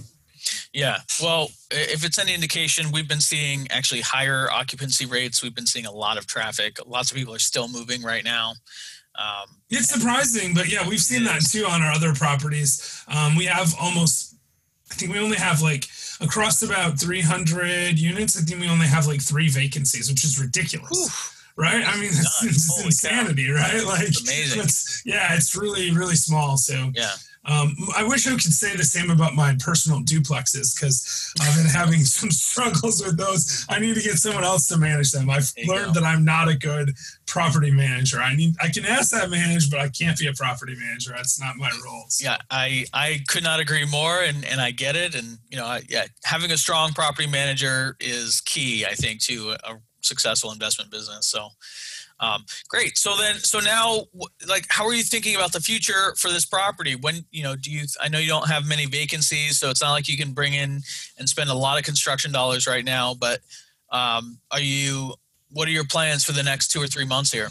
Yeah. 0.74 0.98
Well, 1.22 1.50
if 1.72 2.06
it's 2.06 2.18
any 2.20 2.34
indication, 2.34 2.92
we've 2.92 3.08
been 3.08 3.22
seeing 3.22 3.68
actually 3.72 4.02
higher 4.02 4.48
occupancy 4.52 5.06
rates. 5.06 5.42
We've 5.44 5.56
been 5.56 5.66
seeing 5.68 5.86
a 5.86 5.92
lot 5.92 6.18
of 6.18 6.28
traffic. 6.28 6.78
Lots 6.86 7.12
of 7.12 7.18
people 7.18 7.34
are 7.34 7.40
still 7.40 7.68
moving 7.68 8.02
right 8.04 8.24
now. 8.24 8.54
Um, 9.18 9.58
it's 9.70 9.90
surprising, 9.90 10.54
but 10.54 10.72
yeah, 10.72 10.88
we've 10.88 11.02
seen 11.02 11.24
that 11.26 11.42
too 11.42 11.66
on 11.66 11.82
our 11.82 11.92
other 11.92 12.14
properties. 12.14 13.04
Um, 13.08 13.36
we 13.36 13.46
have 13.46 13.74
almost, 13.80 14.36
I 14.92 14.96
think 14.96 15.12
we 15.12 15.20
only 15.20 15.36
have 15.38 15.62
like 15.62 15.86
across 16.22 16.62
about 16.62 17.00
300 17.00 18.00
units. 18.00 18.38
I 18.38 18.42
think 18.42 18.62
we 18.62 18.70
only 18.70 18.88
have 18.88 19.08
like 19.08 19.22
three 19.22 19.50
vacancies, 19.50 20.10
which 20.10 20.24
is 20.24 20.40
ridiculous. 20.40 21.36
Right? 21.58 21.84
I 21.86 21.96
mean, 21.96 22.12
Nuts. 22.16 22.44
it's 22.46 22.68
Holy 22.70 22.84
cow. 22.84 22.88
insanity, 22.88 23.50
right? 23.52 23.84
Like, 23.84 24.08
It's 24.08 24.22
amazing. 24.22 24.60
it's- 24.60 25.02
yeah, 25.06 25.36
it's 25.36 25.54
really, 25.58 25.92
really 25.92 26.16
small. 26.16 26.56
So, 26.56 26.92
yeah. 26.96 27.12
Um, 27.50 27.76
I 27.98 28.04
wish 28.04 28.28
I 28.28 28.32
could 28.32 28.54
say 28.54 28.76
the 28.76 28.84
same 28.84 29.10
about 29.10 29.34
my 29.34 29.56
personal 29.60 30.02
duplexes 30.02 30.76
because 30.76 31.34
I've 31.42 31.56
been 31.56 31.66
having 31.66 32.00
some 32.04 32.30
struggles 32.30 33.04
with 33.04 33.18
those. 33.18 33.66
I 33.70 33.80
need 33.80 33.96
to 33.96 34.02
get 34.02 34.18
someone 34.18 34.44
else 34.44 34.68
to 34.68 34.78
manage 34.78 35.12
them. 35.12 35.30
I've 35.30 35.52
learned 35.66 35.96
go. 35.96 36.02
that 36.02 36.04
I'm 36.04 36.24
not 36.24 36.48
a 36.48 36.56
good 36.56 36.94
property 37.26 37.72
manager. 37.72 38.20
I 38.20 38.36
need 38.36 38.56
I 38.62 38.70
can 38.70 38.86
ask 38.86 39.12
that 39.12 39.30
manage, 39.30 39.72
but 39.72 39.80
I 39.80 39.90
can't 39.90 40.18
be 40.18 40.28
a 40.28 40.34
property 40.34 40.76
manager. 40.80 41.14
That's 41.16 41.40
not 41.40 41.56
my 41.58 41.72
role. 41.84 42.06
So, 42.10 42.26
Yeah, 42.26 42.38
I 42.52 42.86
I 42.94 43.22
could 43.28 43.44
not 43.44 43.60
agree 43.60 43.86
more, 43.86 44.22
and 44.22 44.46
and 44.46 44.62
I 44.62 44.72
get 44.72 44.96
it, 44.96 45.16
and 45.16 45.40
you 45.50 45.58
know, 45.58 45.66
I, 45.66 45.82
yeah, 45.90 46.06
having 46.24 46.52
a 46.52 46.58
strong 46.58 46.94
property 46.94 47.28
manager 47.28 47.96
is 48.00 48.42
key, 48.42 48.86
I 48.86 48.94
think, 48.94 49.22
to 49.24 49.56
a 49.64 49.78
successful 50.02 50.52
investment 50.52 50.92
business. 50.92 51.28
So, 51.28 51.50
um, 52.20 52.46
great. 52.68 52.98
So 52.98 53.16
then, 53.16 53.36
so 53.36 53.60
now, 53.60 54.04
like, 54.48 54.66
how 54.70 54.86
are 54.86 54.94
you 54.94 55.04
thinking 55.04 55.36
about 55.36 55.54
the 55.54 55.62
future 55.62 56.16
for 56.18 56.30
this 56.30 56.46
property? 56.46 56.96
When 56.96 57.26
you 57.32 57.44
know, 57.44 57.56
do 57.56 57.72
you? 57.72 57.86
I 58.02 58.10
know 58.10 58.20
you 58.20 58.28
don't 58.28 58.50
have 58.50 58.68
many 58.68 58.86
vacancies, 58.86 59.60
so 59.60 59.70
it's 59.70 59.82
not 59.82 59.92
like 59.92 60.08
you 60.08 60.18
can 60.18 60.34
bring 60.34 60.54
in 60.54 60.82
and 61.18 61.30
spend 61.30 61.50
a 61.50 61.56
lot 61.56 61.78
of 61.78 61.86
construction 61.86 62.32
dollars 62.32 62.68
right 62.68 62.86
now. 62.86 63.14
But 63.14 63.40
um, 63.92 64.40
are 64.52 64.60
you? 64.60 65.14
What 65.52 65.68
are 65.68 65.72
your 65.72 65.86
plans 65.86 66.24
for 66.24 66.32
the 66.32 66.44
next 66.44 66.70
two 66.70 66.82
or 66.82 66.88
three 66.88 67.06
months 67.06 67.32
here? 67.32 67.50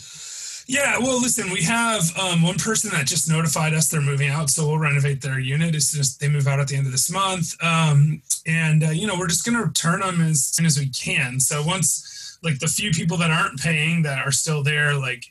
Yeah, 0.70 0.98
well, 0.98 1.18
listen, 1.18 1.50
we 1.50 1.62
have 1.62 2.02
um, 2.18 2.42
one 2.42 2.58
person 2.58 2.90
that 2.90 3.06
just 3.06 3.26
notified 3.26 3.72
us 3.72 3.88
they're 3.88 4.02
moving 4.02 4.28
out, 4.28 4.50
so 4.50 4.66
we'll 4.66 4.78
renovate 4.78 5.22
their 5.22 5.38
unit 5.38 5.74
as 5.74 5.88
soon 5.88 6.00
as 6.00 6.18
they 6.18 6.28
move 6.28 6.46
out 6.46 6.60
at 6.60 6.68
the 6.68 6.76
end 6.76 6.84
of 6.84 6.92
this 6.92 7.10
month. 7.10 7.54
Um, 7.64 8.20
and 8.46 8.84
uh, 8.84 8.90
you 8.90 9.06
know, 9.06 9.16
we're 9.18 9.28
just 9.28 9.46
going 9.46 9.56
to 9.56 9.64
return 9.64 10.00
them 10.00 10.20
as 10.20 10.44
soon 10.44 10.66
as 10.66 10.78
we 10.78 10.90
can. 10.90 11.40
So 11.40 11.62
once, 11.64 12.27
like 12.42 12.58
the 12.60 12.68
few 12.68 12.90
people 12.92 13.16
that 13.16 13.30
aren't 13.30 13.58
paying 13.60 14.02
that 14.02 14.24
are 14.24 14.30
still 14.32 14.62
there, 14.62 14.94
like 14.94 15.24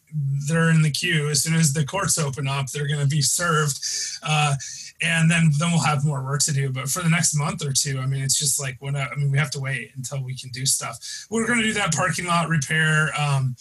they're 0.48 0.70
in 0.70 0.82
the 0.82 0.92
queue. 0.92 1.30
As 1.30 1.42
soon 1.44 1.56
as 1.56 1.72
the 1.74 1.86
courts 1.86 2.18
open 2.18 2.48
up, 2.48 2.68
they're 2.70 2.88
going 2.88 3.00
to 3.00 3.08
be 3.08 3.22
served. 3.22 3.80
Uh, 4.24 4.56
and 5.02 5.30
then 5.30 5.52
then 5.60 5.72
we'll 5.72 5.80
have 5.84 6.04
more 6.04 6.24
work 6.24 6.42
to 6.42 6.52
do. 6.54 6.70
But 6.70 6.90
for 6.90 7.02
the 7.04 7.10
next 7.10 7.36
month 7.36 7.64
or 7.66 7.72
two, 7.72 8.00
I 8.00 8.08
mean, 8.08 8.22
it's 8.24 8.38
just 8.38 8.60
like 8.60 8.76
when 8.80 8.96
I, 8.96 9.08
I 9.08 9.16
mean, 9.16 9.32
we 9.32 9.38
have 9.38 9.52
to 9.52 9.60
wait 9.60 9.92
until 9.96 10.24
we 10.24 10.36
can 10.36 10.50
do 10.50 10.66
stuff. 10.66 10.98
We're 11.30 11.46
going 11.48 11.60
to 11.60 11.66
do 11.66 11.74
that 11.74 11.94
parking 11.94 12.26
lot 12.26 12.50
repair. 12.50 13.12
Um, 13.18 13.56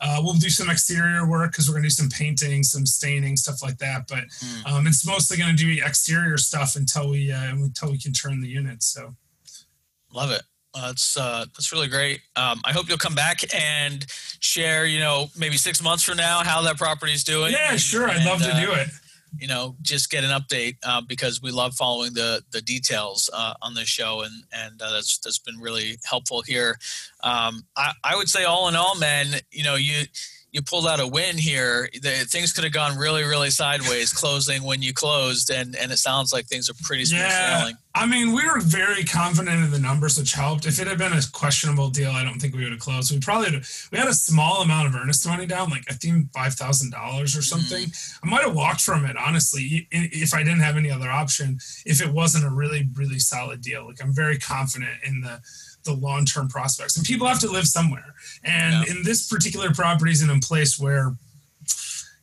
uh, 0.00 0.18
we'll 0.22 0.34
do 0.34 0.50
some 0.50 0.68
exterior 0.68 1.26
work 1.28 1.52
because 1.52 1.68
we're 1.68 1.74
going 1.74 1.84
to 1.84 1.88
do 1.88 1.94
some 1.94 2.08
painting, 2.10 2.62
some 2.62 2.84
staining, 2.84 3.36
stuff 3.36 3.62
like 3.62 3.78
that. 3.78 4.06
But 4.08 4.24
Mm. 4.44 4.66
um, 4.70 4.86
it's 4.86 5.06
mostly 5.06 5.36
going 5.38 5.56
to 5.56 5.64
do 5.64 5.82
exterior 5.84 6.36
stuff 6.36 6.76
until 6.76 7.08
we 7.10 7.32
uh, 7.32 7.52
until 7.52 7.90
we 7.90 7.98
can 7.98 8.12
turn 8.12 8.40
the 8.40 8.48
units. 8.48 8.86
So 8.86 9.16
Love 10.12 10.30
it. 10.30 10.42
That's 10.74 11.16
uh, 11.16 11.44
that's 11.54 11.70
really 11.72 11.88
great. 11.88 12.20
Um, 12.36 12.60
I 12.64 12.72
hope 12.72 12.88
you'll 12.88 12.98
come 12.98 13.14
back 13.14 13.40
and 13.54 14.06
share. 14.40 14.86
You 14.86 15.00
know, 15.00 15.26
maybe 15.36 15.56
six 15.56 15.82
months 15.82 16.02
from 16.02 16.16
now, 16.16 16.42
how 16.42 16.62
that 16.62 16.78
property's 16.78 17.24
doing. 17.24 17.52
yeah, 17.52 17.72
And- 17.72 17.80
sure, 17.80 18.08
I'd 18.08 18.16
and, 18.16 18.24
love 18.24 18.42
to 18.42 18.54
uh, 18.54 18.60
do 18.66 18.72
it. 18.72 18.88
You 19.38 19.48
know, 19.48 19.76
just 19.80 20.10
get 20.10 20.24
an 20.24 20.30
update 20.30 20.76
uh, 20.82 21.00
because 21.00 21.40
we 21.40 21.50
love 21.50 21.74
following 21.74 22.12
the 22.14 22.42
the 22.52 22.60
details 22.62 23.28
uh, 23.32 23.54
on 23.62 23.74
this 23.74 23.88
show, 23.88 24.22
and 24.22 24.44
and 24.52 24.80
uh, 24.80 24.90
that's 24.92 25.18
that's 25.18 25.38
been 25.38 25.58
really 25.58 25.98
helpful 26.04 26.42
here. 26.42 26.78
Um, 27.22 27.64
I 27.76 27.92
I 28.04 28.16
would 28.16 28.28
say 28.28 28.44
all 28.44 28.68
in 28.68 28.76
all, 28.76 28.94
man, 28.98 29.26
you 29.50 29.64
know, 29.64 29.74
you 29.74 30.04
you 30.52 30.60
pulled 30.62 30.86
out 30.86 31.00
a 31.00 31.06
win 31.06 31.38
here. 31.38 31.88
The, 31.94 32.10
things 32.28 32.52
could 32.52 32.64
have 32.64 32.72
gone 32.72 32.96
really 32.98 33.24
really 33.24 33.50
sideways 33.50 34.12
closing 34.22 34.62
when 34.62 34.82
you 34.82 34.92
closed, 34.92 35.50
and 35.50 35.74
and 35.74 35.90
it 35.90 35.98
sounds 35.98 36.32
like 36.32 36.46
things 36.46 36.68
are 36.70 36.74
pretty 36.82 37.06
smooth 37.06 37.22
Yeah. 37.22 37.58
sailing. 37.60 37.76
I 37.94 38.06
mean, 38.06 38.32
we 38.32 38.46
were 38.46 38.60
very 38.60 39.04
confident 39.04 39.62
in 39.62 39.70
the 39.70 39.78
numbers, 39.78 40.18
which 40.18 40.32
helped. 40.32 40.64
If 40.64 40.80
it 40.80 40.86
had 40.86 40.96
been 40.96 41.12
a 41.12 41.20
questionable 41.32 41.90
deal, 41.90 42.10
I 42.10 42.24
don't 42.24 42.40
think 42.40 42.54
we 42.54 42.62
would 42.62 42.72
have 42.72 42.80
closed. 42.80 43.12
We 43.12 43.20
probably 43.20 43.60
we 43.90 43.98
had 43.98 44.08
a 44.08 44.14
small 44.14 44.62
amount 44.62 44.88
of 44.88 44.94
earnest 44.94 45.26
money 45.26 45.44
down, 45.46 45.68
like 45.70 45.84
I 45.90 45.94
think 45.94 46.32
five 46.32 46.54
thousand 46.54 46.90
dollars 46.92 47.36
or 47.36 47.42
something. 47.42 47.86
Mm-hmm. 47.86 48.26
I 48.26 48.30
might 48.30 48.44
have 48.44 48.54
walked 48.54 48.80
from 48.82 49.04
it 49.04 49.16
honestly, 49.16 49.88
if 49.90 50.32
I 50.34 50.42
didn't 50.42 50.60
have 50.60 50.76
any 50.76 50.90
other 50.90 51.10
option. 51.10 51.58
If 51.84 52.00
it 52.02 52.12
wasn't 52.12 52.44
a 52.44 52.50
really 52.50 52.88
really 52.94 53.18
solid 53.18 53.60
deal, 53.62 53.86
like 53.86 54.02
I'm 54.02 54.14
very 54.14 54.38
confident 54.38 54.92
in 55.06 55.20
the 55.22 55.40
the 55.84 55.94
long 55.94 56.24
term 56.24 56.48
prospects. 56.48 56.96
And 56.96 57.06
people 57.06 57.26
have 57.26 57.40
to 57.40 57.50
live 57.50 57.66
somewhere, 57.66 58.14
and 58.44 58.86
in 58.88 59.02
this 59.02 59.28
particular 59.28 59.72
property 59.72 60.12
is 60.12 60.22
in 60.22 60.30
a 60.30 60.38
place 60.40 60.78
where 60.78 61.14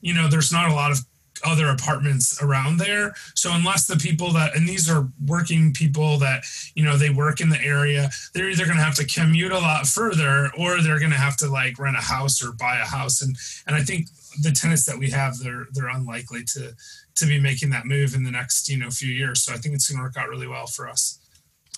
you 0.02 0.13
know 0.13 0.28
there's 0.28 0.52
not 0.52 0.69
a 0.69 0.74
lot 0.74 0.91
of 0.91 1.00
other 1.45 1.69
apartments 1.69 2.41
around 2.41 2.78
there. 2.78 3.13
So 3.34 3.52
unless 3.54 3.88
the 3.88 3.95
people 3.95 4.32
that 4.34 4.56
and 4.56 4.67
these 4.67 4.89
are 4.89 5.08
working 5.26 5.74
people 5.74 6.17
that 6.19 6.43
you 6.76 6.84
know 6.84 6.98
they 6.98 7.10
work 7.10 7.41
in 7.41 7.50
the 7.50 7.62
area, 7.62 8.10
they're 8.34 8.50
either 8.50 8.65
going 8.65 8.78
to 8.78 8.84
have 8.84 8.95
to 8.95 9.06
commute 9.06 9.52
a 9.52 9.60
lot 9.60 9.88
further 9.88 10.52
or 10.58 10.82
they're 10.82 11.00
going 11.00 11.12
to 11.12 11.17
have 11.17 11.38
to 11.38 11.48
like 11.48 11.80
rent 11.80 11.98
a 11.98 12.02
house 12.02 12.43
or 12.43 12.52
buy 12.54 12.80
a 12.80 12.86
house. 12.86 13.22
And 13.22 13.36
and 13.67 13.76
I 13.76 13.82
think 13.82 14.08
the 14.41 14.52
tenants 14.52 14.86
that 14.86 14.98
we 14.98 15.10
have, 15.12 15.38
they're 15.39 15.67
they're 15.74 15.89
unlikely 15.89 16.43
to 16.56 16.74
to 17.15 17.26
be 17.26 17.39
making 17.39 17.69
that 17.72 17.86
move 17.86 18.15
in 18.15 18.24
the 18.24 18.32
next 18.32 18.69
you 18.69 18.78
know 18.78 18.89
few 18.89 19.12
years. 19.12 19.41
So 19.43 19.54
I 19.54 19.58
think 19.58 19.76
it's 19.76 19.89
going 19.89 20.00
to 20.00 20.04
work 20.04 20.17
out 20.17 20.30
really 20.30 20.48
well 20.48 20.67
for 20.67 20.89
us. 20.89 21.19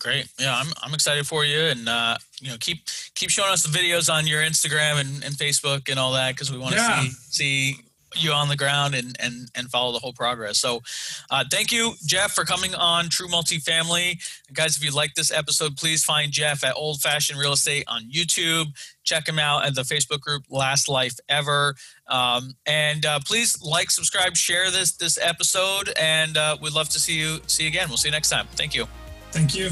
Great. 0.01 0.27
Yeah, 0.39 0.57
I'm 0.57 0.67
I'm 0.81 0.95
excited 0.95 1.27
for 1.27 1.45
you, 1.45 1.59
and 1.59 1.87
uh, 1.87 2.17
you 2.39 2.49
know, 2.49 2.55
keep 2.59 2.79
keep 3.13 3.29
showing 3.29 3.51
us 3.51 3.61
the 3.61 3.69
videos 3.69 4.11
on 4.11 4.25
your 4.25 4.41
Instagram 4.41 4.99
and, 4.99 5.23
and 5.23 5.35
Facebook 5.35 5.89
and 5.89 5.99
all 5.99 6.13
that 6.13 6.33
because 6.33 6.51
we 6.51 6.57
want 6.57 6.73
to 6.73 6.79
Yeah. 6.81 7.01
see 7.03 7.09
see 7.29 7.75
you 8.15 8.31
on 8.31 8.49
the 8.49 8.55
ground 8.57 8.95
and 8.95 9.15
and 9.19 9.49
and 9.53 9.69
follow 9.69 9.91
the 9.93 9.99
whole 9.99 10.11
progress. 10.11 10.57
So, 10.57 10.81
uh, 11.29 11.43
thank 11.51 11.71
you, 11.71 11.93
Jeff, 12.05 12.31
for 12.31 12.45
coming 12.45 12.73
on 12.73 13.09
True 13.09 13.27
Multifamily. 13.27 14.19
Guys, 14.51 14.75
if 14.75 14.83
you 14.83 14.89
like 14.91 15.13
this 15.13 15.31
episode, 15.31 15.77
please 15.77 16.03
find 16.03 16.31
Jeff 16.31 16.63
at 16.63 16.73
Old 16.75 16.99
Fashioned 16.99 17.39
Real 17.39 17.53
Estate 17.53 17.83
on 17.87 18.09
YouTube. 18.11 18.73
Check 19.03 19.27
him 19.29 19.37
out 19.37 19.65
at 19.65 19.75
the 19.75 19.83
Facebook 19.83 20.19
group 20.19 20.43
Last 20.49 20.89
Life 20.89 21.19
Ever. 21.29 21.75
Um, 22.07 22.55
and 22.65 23.05
uh, 23.05 23.19
please 23.23 23.61
like, 23.61 23.91
subscribe, 23.91 24.35
share 24.35 24.71
this 24.71 24.93
this 24.97 25.19
episode, 25.21 25.93
and 25.97 26.37
uh, 26.37 26.57
we'd 26.59 26.73
love 26.73 26.89
to 26.89 26.99
see 26.99 27.13
you 27.19 27.39
see 27.45 27.63
you 27.63 27.69
again. 27.69 27.87
We'll 27.87 27.97
see 27.97 28.07
you 28.07 28.13
next 28.13 28.29
time. 28.31 28.47
Thank 28.55 28.73
you. 28.73 28.87
Thank 29.31 29.55
you. 29.55 29.69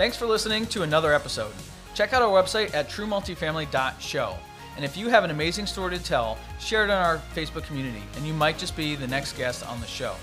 Thanks 0.00 0.16
for 0.16 0.24
listening 0.24 0.64
to 0.68 0.80
another 0.80 1.12
episode. 1.12 1.52
Check 1.92 2.14
out 2.14 2.22
our 2.22 2.42
website 2.42 2.72
at 2.72 2.88
truemultifamily.show. 2.88 4.38
And 4.76 4.82
if 4.82 4.96
you 4.96 5.10
have 5.10 5.24
an 5.24 5.30
amazing 5.30 5.66
story 5.66 5.94
to 5.94 6.02
tell, 6.02 6.38
share 6.58 6.84
it 6.84 6.90
on 6.90 7.04
our 7.04 7.18
Facebook 7.34 7.64
community, 7.64 8.02
and 8.16 8.26
you 8.26 8.32
might 8.32 8.56
just 8.56 8.74
be 8.78 8.96
the 8.96 9.06
next 9.06 9.36
guest 9.36 9.62
on 9.66 9.78
the 9.78 9.86
show. 9.86 10.14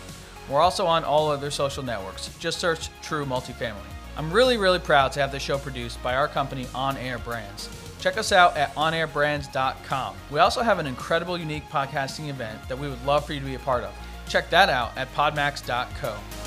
We're 0.49 0.61
also 0.61 0.87
on 0.87 1.03
all 1.03 1.29
other 1.29 1.51
social 1.51 1.83
networks. 1.83 2.35
Just 2.39 2.57
search 2.57 2.89
True 3.03 3.23
Multifamily. 3.23 3.75
I'm 4.17 4.31
really, 4.31 4.57
really 4.57 4.79
proud 4.79 5.11
to 5.11 5.19
have 5.19 5.31
the 5.31 5.39
show 5.39 5.59
produced 5.59 6.01
by 6.01 6.15
our 6.15 6.27
company 6.27 6.65
On 6.73 6.97
Air 6.97 7.19
Brands. 7.19 7.69
Check 7.99 8.17
us 8.17 8.31
out 8.31 8.57
at 8.57 8.73
onairbrands.com. 8.73 10.15
We 10.31 10.39
also 10.39 10.63
have 10.63 10.79
an 10.79 10.87
incredible, 10.87 11.37
unique 11.37 11.69
podcasting 11.69 12.29
event 12.29 12.67
that 12.67 12.79
we 12.79 12.89
would 12.89 13.05
love 13.05 13.27
for 13.27 13.33
you 13.33 13.41
to 13.41 13.45
be 13.45 13.53
a 13.53 13.59
part 13.59 13.83
of. 13.83 13.93
Check 14.27 14.49
that 14.49 14.71
out 14.71 14.97
at 14.97 15.13
podmax.co. 15.13 16.46